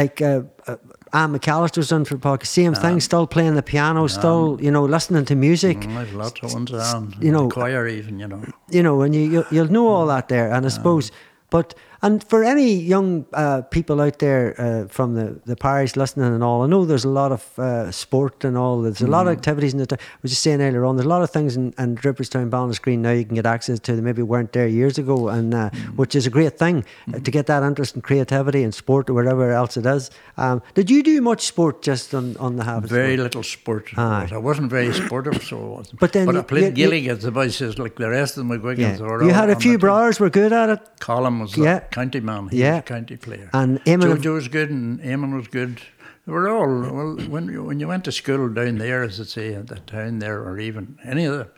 [0.00, 0.76] like uh, uh,
[1.12, 5.24] Anne McAllister's done for podcast, same thing, still playing the piano, still, you know, listening
[5.26, 5.78] to music.
[5.80, 7.14] Mm, I've lots of ones around.
[7.26, 8.40] you know, the choir even, you know.
[8.76, 10.48] you know, and you, you you'll know all that there.
[10.54, 11.10] And I suppose,
[11.50, 16.32] but and for any young uh, people out there uh, from the, the parish listening
[16.32, 18.82] and all, I know there's a lot of uh, sport and all.
[18.82, 19.86] There's a lot of activities in the.
[19.86, 19.98] town.
[20.00, 22.78] I was just saying earlier on, there's a lot of things in, in Draperstown, Ballin's
[22.78, 25.70] Green now you can get access to that maybe weren't there years ago, and uh,
[25.96, 26.84] which is a great thing
[27.14, 30.10] uh, to get that interest in creativity and sport or whatever else it is.
[30.36, 32.92] Um, did you do much sport just on on the habits?
[32.92, 33.90] Very little sport.
[33.96, 34.28] Aye.
[34.32, 36.00] I wasn't very sportive, so I wasn't.
[36.00, 38.54] But then I you- played you- as the boy says, like the rest of the
[38.58, 38.98] McGuigans.
[39.00, 39.26] Yeah.
[39.26, 40.80] You had a few the brothers were good at it.
[41.00, 41.80] Colin was Yeah.
[41.90, 42.48] The county man.
[42.48, 42.74] He Yeah.
[42.74, 43.50] was a county player.
[43.52, 45.80] And Eamon- Jojo was good and Eamon was good.
[46.26, 49.24] They were all, well, when you, when you went to school down there, as I
[49.24, 51.48] say, at the town there, or even any of the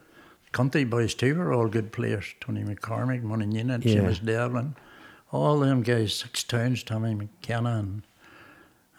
[0.52, 2.34] country boys too, were all good players.
[2.40, 4.00] Tony McCormick, Money Nina, Yeah.
[4.02, 4.74] Seamus Devlin,
[5.32, 8.02] all them guys, six towns, Tommy McKenna, and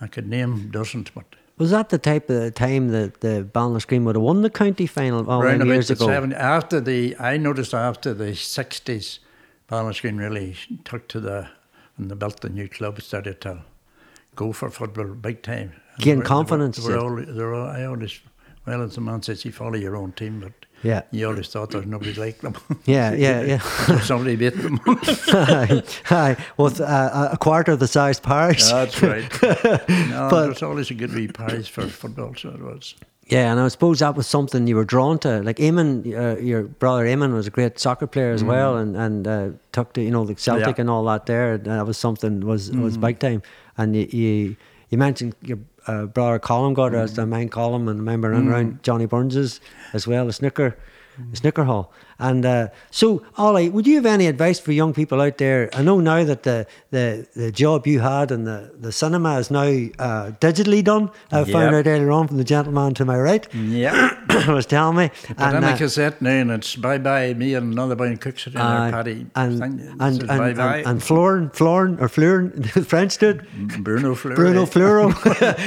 [0.01, 1.25] I could name dozens, but
[1.57, 5.25] Was that the type of time that the Ballinascreen would have won the county final
[5.27, 6.07] oh, all them about years the ago?
[6.07, 9.19] 70, after the, I noticed after the 60s,
[9.70, 11.47] Ballinascreen really took to the,
[11.97, 13.63] and they built the new club, started to
[14.36, 15.74] go for football big time.
[15.95, 17.26] And Gain they were- confidence, They were, yeah.
[17.28, 18.20] all, they were all, I always,
[18.65, 21.01] well, as the man says, you follow your own team, but Yeah.
[21.11, 22.55] you always thought there's nobody like them.
[22.86, 23.41] Yeah, yeah,
[23.88, 23.99] yeah.
[24.01, 24.80] Somebody beat them.
[24.88, 26.38] Aye, aye.
[26.57, 28.63] With uh, a quarter of the size parish.
[28.72, 29.30] That's right.
[29.89, 32.95] No, But- was always a good wee prize for football, so it was.
[33.30, 35.41] Yeah, and I suppose that was something you were drawn to.
[35.43, 39.27] Like Eamon, uh, your brother Eamon was a great soccer player as well, and and
[39.27, 40.77] uh, took to you know the Celtic Mm.
[40.77, 40.82] Yeah.
[40.82, 41.53] and all that there.
[41.53, 43.41] And that was something was was big time.
[43.77, 44.55] And you you,
[44.89, 47.03] you mentioned your uh, brother Colin got Mm.
[47.03, 49.61] as the main column, and I remember running around Johnny Burns's
[49.93, 50.75] as well, the snooker.
[51.19, 51.32] Mm.
[51.32, 55.20] the Snooker hall, and uh, so Ollie, would you have any advice for young people
[55.22, 55.70] out there?
[55.74, 59.49] I know now that the the, the job you had in the, the cinema is
[59.49, 61.09] now uh, digitally done.
[61.32, 61.74] I found Yep.
[61.74, 63.47] out earlier on from the gentleman to my right.
[63.53, 64.09] Yeah.
[64.47, 65.11] was telling me.
[65.38, 67.34] And, then uh, a cassette now, and it's bye bye.
[67.34, 69.25] Me and another boy in cooks it in uh, there, Paddy.
[69.36, 70.77] and and and, and, bye bye.
[70.77, 73.45] and, and Florin, Florin or Florin, the French dude,
[73.84, 74.36] Bruno Fleury.
[74.36, 75.11] Bruno Fleuro.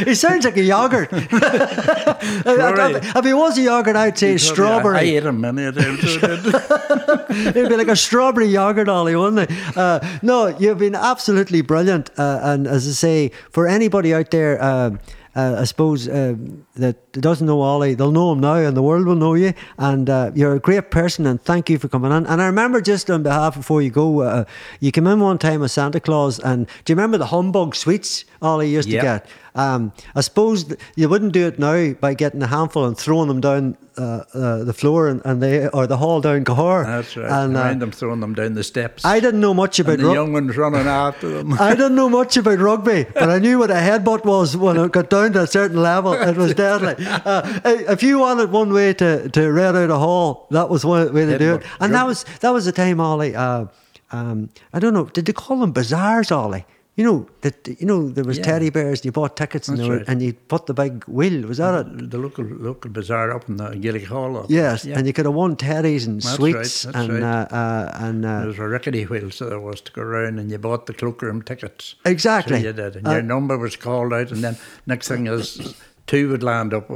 [0.06, 1.08] he sounds like a yogurt.
[1.12, 4.98] if, he was a yogurt, I'd say strawberry.
[4.98, 5.16] I strawberry.
[5.16, 5.98] ate him many a time.
[6.02, 7.48] I.
[7.48, 9.76] It'd be like a strawberry yogurt, Ollie, wouldn't it?
[9.76, 12.10] Uh, no, you've been absolutely brilliant.
[12.18, 14.96] Uh, and as I say, for anybody out there, uh,
[15.34, 16.34] uh, I suppose uh,
[16.76, 19.54] that doesn't know Ollie, they'll know him now, and the world will know you.
[19.78, 22.26] And uh, you're a great person, and thank you for coming on.
[22.26, 24.44] And I remember just on behalf before you go, uh,
[24.80, 28.24] you came in one time as Santa Claus, and do you remember the humbug sweets
[28.40, 29.00] Ollie used Yep.
[29.00, 29.26] to get?
[29.54, 33.40] Um, I suppose you wouldn't do it now by getting a handful and throwing them
[33.40, 36.84] down uh, uh, the floor and, and they or the hall down Cahor.
[36.84, 37.30] That's right.
[37.30, 39.04] And uh, them throwing them down the steps.
[39.04, 41.52] I didn't know much about and the ru- young ones running after them.
[41.60, 44.92] I didn't know much about rugby, but I knew what a headbutt was when it
[44.92, 46.12] got down to a certain level.
[46.14, 46.94] It was deadly.
[47.22, 51.12] Uh, if you wanted one way to, to red out a hall, that was one
[51.14, 51.62] way to do it.
[51.62, 51.76] Headbutt.
[51.80, 53.34] And that was that was the time, Ollie.
[53.36, 53.66] Uh,
[54.10, 55.04] um, I don't know.
[55.04, 56.66] Did they call them bazaars, Ollie?
[56.94, 58.44] You know that you know there was Yeah.
[58.44, 60.04] teddy bears and you bought tickets and, they were, right.
[60.08, 61.46] and you put the big wheel.
[61.48, 62.10] Was that it?
[62.10, 64.36] the local local bazaar up in the Gaelic Hall.
[64.36, 64.46] up.
[64.50, 64.98] Yes, Yeah.
[64.98, 67.22] and you could have won teddies and That's sweets right, and right.
[67.22, 70.38] uh, uh, and There uh, was a rickety wheel, so there was to go round,
[70.38, 71.94] and you bought the cloakroom tickets.
[72.04, 72.60] exactly.
[72.60, 75.74] So you did, and Uh, your number was called out, and then next thing is
[76.06, 76.90] two would land up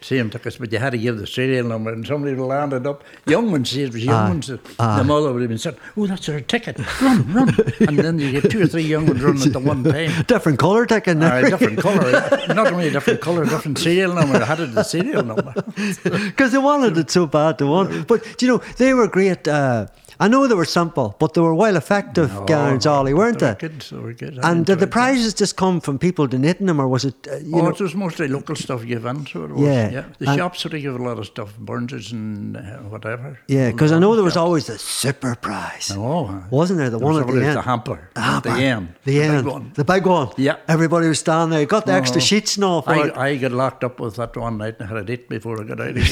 [0.00, 2.86] same tickets, but you had to give the serial number, and somebody would land it
[2.86, 3.02] up.
[3.26, 4.46] Young ones, see, it was young ones.
[4.46, 6.78] The mother would have been saying, "Oh, that's our ticket!
[7.00, 7.48] Run, run!"
[7.80, 10.22] and then you get two or three young ones running at the one time.
[10.26, 11.16] different colour ticket.
[11.16, 11.34] now.
[11.34, 12.10] Aye, different colour,
[12.48, 14.36] not only a different colour, different serial number.
[14.36, 15.52] I had it the serial number.
[16.04, 18.06] because they wanted it so bad to want.
[18.06, 19.48] But you know, they were great.
[19.48, 19.86] Uh,
[20.18, 23.48] I know they were simple, but they were well effective gowns, Ollie, weren't they?
[23.48, 24.38] were good, they were good.
[24.38, 27.14] I And did the prizes just come from people donating them, or was it?
[27.30, 29.60] Uh, you oh, know, it was mostly local stuff given, so it was.
[29.60, 33.38] Yeah, Yeah, the and- shops would give a lot of stuff, Burns's and uh, whatever.
[33.48, 34.46] yeah, because I know there was shops.
[34.46, 36.90] always the super prize, Oh, wasn't there?
[36.90, 37.56] The there one at the end.
[37.58, 38.62] the hamper, The at the hamper.
[38.64, 39.44] end, The, end.
[39.44, 39.70] big one.
[39.74, 40.28] The big one.
[40.36, 40.56] Yeah.
[40.68, 41.66] Everybody was standing there.
[41.66, 42.24] Got the extra Oh.
[42.24, 43.16] sheets and all for it.
[43.16, 45.60] I, I got locked up with that one night and I had a date before
[45.60, 46.04] I got out again.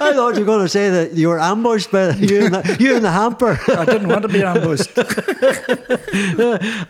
[0.00, 2.76] I thought you were going to say that you were ambushed by you and the,
[2.80, 3.58] you and the hamper.
[3.68, 4.90] I didn't want to be ambushed.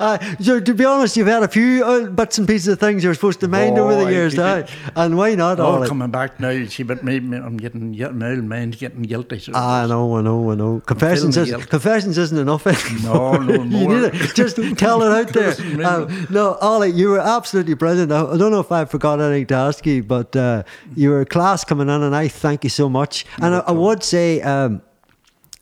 [0.01, 3.05] uh, so to be honest, you've had a few uh, bits and pieces of things
[3.05, 4.65] you're supposed to mind over the Oh, years, now.
[4.97, 5.61] and why not?
[5.61, 5.89] All Ollie?
[5.89, 9.39] coming back now, you see, but maybe I'm getting, get- my old mind getting guilty.
[9.39, 10.81] So I know, I know, I know.
[10.87, 12.67] Confessions, is, confessions isn't enough.
[13.03, 13.95] No, no you more.
[14.01, 14.35] need it.
[14.35, 15.55] Just tell it out there.
[15.87, 18.11] Um, no, Ollie, you were absolutely brilliant.
[18.13, 20.63] I, I don't know if I forgot anything to ask you, but uh,
[20.97, 23.25] you were a class coming in, and I thank you so much.
[23.41, 24.41] And I, I would say.
[24.41, 24.81] Um,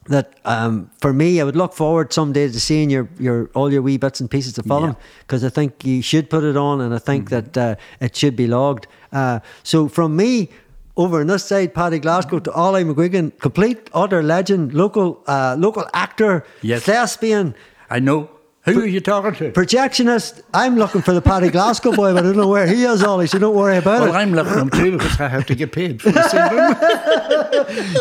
[0.07, 3.83] that um, for me, I would look forward someday to seeing your, your all your
[3.83, 4.95] wee bits and pieces of film Yeah.
[5.21, 7.53] because I think you should put it on, and I think Mm-hmm.
[7.53, 8.87] that uh, it should be logged.
[9.13, 10.49] Uh, so from me,
[10.97, 15.85] over on this side, Paddy Glasgow to Ollie McGuigan, complete utter legend, local uh, local
[15.95, 16.83] actor, Yes.
[16.85, 17.55] thespian,
[17.91, 18.31] I know.
[18.67, 19.53] Who are you talking to?
[19.53, 20.43] projectionist.
[20.53, 23.27] I'm looking for the Paddy Glasgow boy, but I don't know where he is, Ollie.
[23.27, 24.11] So don't worry about Well, it.
[24.11, 26.53] Well, I'm looking at him too because I have to get paid for the same
[26.57, 26.77] room.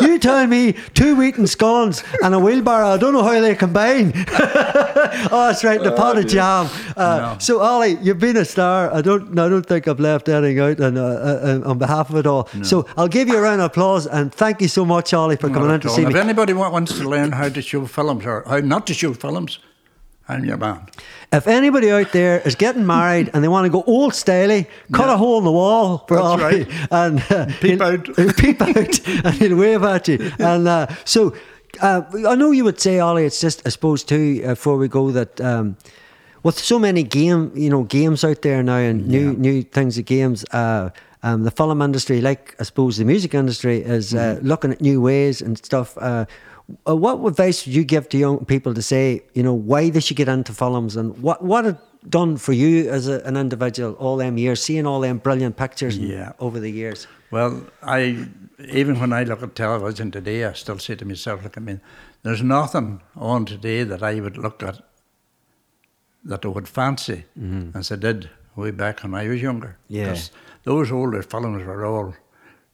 [0.02, 2.88] You tell me two wheaten scones and a wheelbarrow.
[2.88, 4.12] I don't know how they combine.
[5.32, 6.68] oh, that's right, the pot of jam.
[6.96, 7.36] Uh, No.
[7.38, 8.92] So, Ollie, you've been a star.
[8.92, 12.10] I don't, I don't think I've left anything out and, uh, uh, uh, on behalf
[12.10, 12.48] of it all.
[12.62, 15.48] So, I'll give you a round of applause and thank you so much, Ollie, for
[15.50, 16.08] coming in to see me.
[16.08, 16.20] if me.
[16.20, 19.58] anybody wants to learn how to show films or how not to show films,
[20.30, 20.86] I'm your man.
[21.32, 25.06] If anybody out there is getting married and they want to go old styley, cut
[25.06, 25.14] Yeah.
[25.14, 26.66] a hole in the wall That's right.
[26.90, 28.04] and uh, Peep out.
[28.36, 30.32] peep out, and he'll wave at you.
[30.38, 31.34] And uh, so,
[31.80, 33.24] uh, I know you would say, Ollie.
[33.26, 35.76] It's just, I suppose, too, uh, before we go, that um,
[36.42, 40.04] with so many game, you know, games out there now and new new things of
[40.06, 40.44] games.
[40.52, 40.90] Uh,
[41.22, 44.46] um, the film industry, like I suppose the music industry, is uh, Mm-hmm.
[44.48, 45.96] looking at new ways and stuff.
[46.86, 50.00] Uh, what advice would you give to young people to say, you know, why they
[50.00, 51.76] should get into films and what what it
[52.08, 55.98] done for you as a, an individual all them years, seeing all them brilliant pictures
[55.98, 56.32] Yeah.
[56.38, 57.06] over the years?
[57.30, 57.52] Well,
[57.82, 58.26] I
[58.72, 61.80] even when I look at television today, I still say to myself, "Look, I mean,
[62.22, 64.80] there's nothing on today that I would look at
[66.24, 67.24] that I would fancy
[67.74, 69.76] as I did way back when I was younger.
[69.88, 70.08] Yeah.
[70.08, 70.30] 'Cause
[70.64, 72.14] those older films were all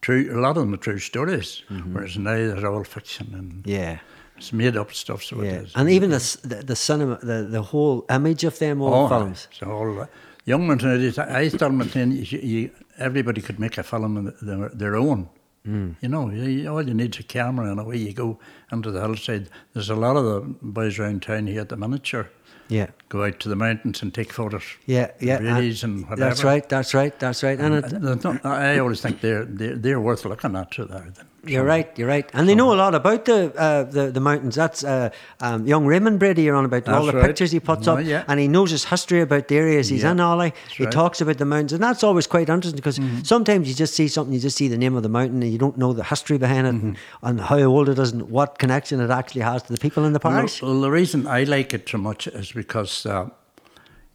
[0.01, 0.29] true.
[0.33, 3.99] A lot of them are true stories, whereas now they're all fiction and Yeah.
[4.37, 5.23] it's made up stuff.
[5.23, 5.73] So Yeah, it is.
[5.75, 9.49] and even the, the the cinema, the, the whole image of them all Oh, films.
[9.53, 10.07] So all uh,
[10.45, 14.69] young ones nowadays, I still maintain you, you, everybody could make a film of their,
[14.69, 15.29] their own.
[15.67, 15.97] Mm.
[16.01, 18.39] You know, you, all you need is a camera and away you go
[18.71, 19.49] into the hillside.
[19.73, 22.29] There's a lot of the boys around town here at the minute, sure,
[22.69, 24.65] Yeah, go out to the mountains and take photos.
[24.87, 25.39] yeah, yeah.
[25.39, 26.21] Rallies uh, and whatever.
[26.31, 26.69] That's right.
[26.69, 27.19] That's right.
[27.19, 27.59] That's right.
[27.59, 30.75] And it, And I- I always think they're, they're, they're worth looking at.
[30.75, 31.13] So they're,
[31.47, 31.89] You're right.
[31.99, 32.29] You're right.
[32.35, 34.55] And they know a lot about the uh, the, the mountains.
[34.57, 36.43] That's uh, um, young Raymond Brady.
[36.43, 37.25] You're on about all the right.
[37.27, 38.25] pictures he puts Oh, up, yeah.
[38.29, 40.21] and he knows his history about the areas he's Yeah, in.
[40.21, 40.91] Ollie, he right.
[40.91, 40.99] Mm-hmm.
[41.01, 44.33] talks about the mountains, and that's always quite interesting because sometimes you just see something,
[44.35, 46.67] you just see the name of the mountain, and you don't know the history behind
[46.67, 46.87] it Mm-hmm.
[46.89, 50.05] and, and how old it is and what connection it actually has to the people
[50.05, 50.61] in the parish.
[50.63, 53.29] Well, well, the reason I like it so much is because uh,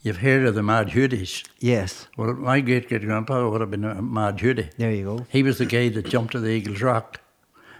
[0.01, 1.43] you've heard of the Mad Hudies.
[1.59, 2.07] Yes.
[2.17, 4.73] Well, my great great grandpa would have been a Mad Hudi.
[4.77, 5.25] There you go.
[5.29, 7.19] He was the guy that jumped to the Eagle's Rock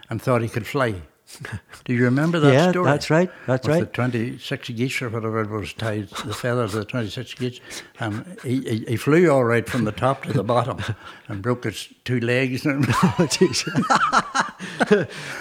[0.10, 1.02] and thought he could fly.
[1.86, 2.86] Do you remember that Yeah, story?
[2.86, 3.80] that's right, that's With right.
[3.86, 7.60] The 26 geese or whatever it was tied, the feathers of the 26 geese.
[8.00, 10.80] And he, he, he flew all right from the top to the bottom
[11.28, 12.66] and broke his two legs.
[12.66, 13.28] And Oh,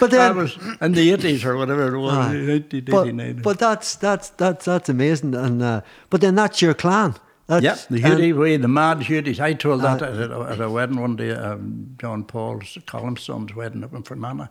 [0.01, 3.34] but that then, was in the 80s or whatever it was, 1989.
[3.36, 5.34] but, but that's that's that's that's amazing.
[5.34, 7.14] And uh, but then that's your clan.
[7.47, 9.41] That's, yeah, the and- Hudi way, the mad Hudis.
[9.41, 13.22] I told that Uh, at, a, at a wedding one day, um, John Paul's, Column's
[13.22, 14.49] son's wedding up in Fermanagh.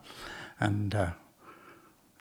[0.60, 1.12] And uh,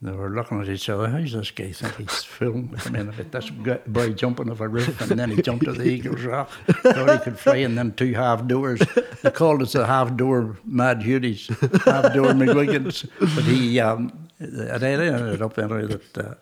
[0.01, 1.09] they were looking at each other.
[1.09, 2.81] How's this guy think he's filmed?
[2.87, 5.83] I mean, about this boy jumping off a roof and then he jumped to the
[5.89, 6.51] Eagle's Rock.
[6.69, 8.81] Thought he could fly and then two half doors.
[9.23, 11.49] They called us the half door Mad Hudis,
[11.83, 13.09] half door McGuigans.
[13.19, 16.35] But he, um, it ended up anyway that uh,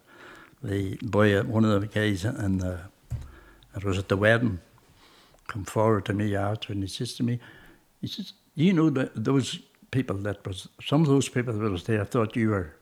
[0.63, 2.81] the boy, uh, one of the guys and the,
[3.75, 4.61] it was at the wedding,
[5.47, 7.41] come forward to me after and he says to me,
[8.03, 11.85] he says, you know that those people that was, some of those people that was
[11.85, 12.76] there thought you were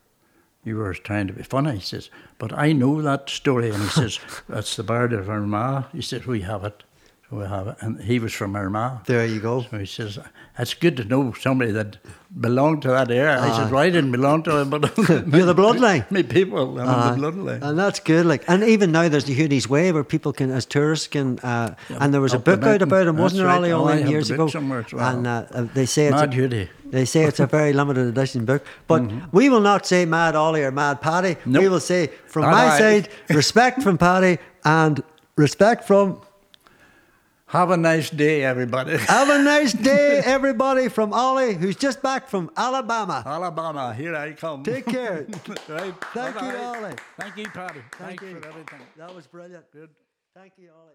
[0.64, 1.74] you were trying to be funny.
[1.74, 3.70] He says, but I know that story.
[3.70, 5.84] And he says, that's the Bard of Armagh.
[5.92, 6.82] He says, we have it.
[7.30, 7.76] We have it.
[7.80, 9.06] And he was from Armagh.
[9.06, 9.62] There you go.
[9.62, 10.18] So he says,
[10.56, 11.96] it's good to know somebody that
[12.38, 13.40] belonged to that area.
[13.40, 16.08] I said, well, I didn't belong to it, but You're the bloodline.
[16.12, 17.62] Me people, I'm the bloodline.
[17.62, 18.24] and that's good.
[18.26, 21.38] Like, and even now there's the Hoodies Way where people can, as tourists, can.
[21.40, 23.96] Uh, and there was a book out about him, wasn't there, That's Ollie, right.
[23.96, 24.46] Oh, have years ago?
[24.46, 25.16] somewhere as well.
[25.16, 25.44] And uh,
[25.74, 26.70] they say it's Mad a, Judy.
[26.94, 29.36] They say it's a very limited edition book, but mm-hmm.
[29.36, 31.36] we will not say Mad Ollie or Mad Paddy.
[31.44, 32.78] We will say, from Not my I.
[32.78, 35.02] side, respect from Paddy and
[35.36, 36.20] respect from.
[37.46, 38.96] Have a nice day, everybody.
[38.98, 43.22] Have a nice day, everybody, from Ollie, who's just back from Alabama.
[43.24, 44.62] Alabama, here I come.
[44.64, 45.26] Take care.
[45.68, 45.94] right.
[46.12, 46.56] Thank you, bye-bye.
[46.56, 46.94] Ollie.
[47.18, 47.80] Thank you, Paddy.
[47.92, 48.40] Thank Thanks you.
[48.40, 48.80] for everything.
[48.96, 49.70] That was brilliant.
[49.72, 49.90] Good.
[50.34, 50.93] Thank you, Ollie.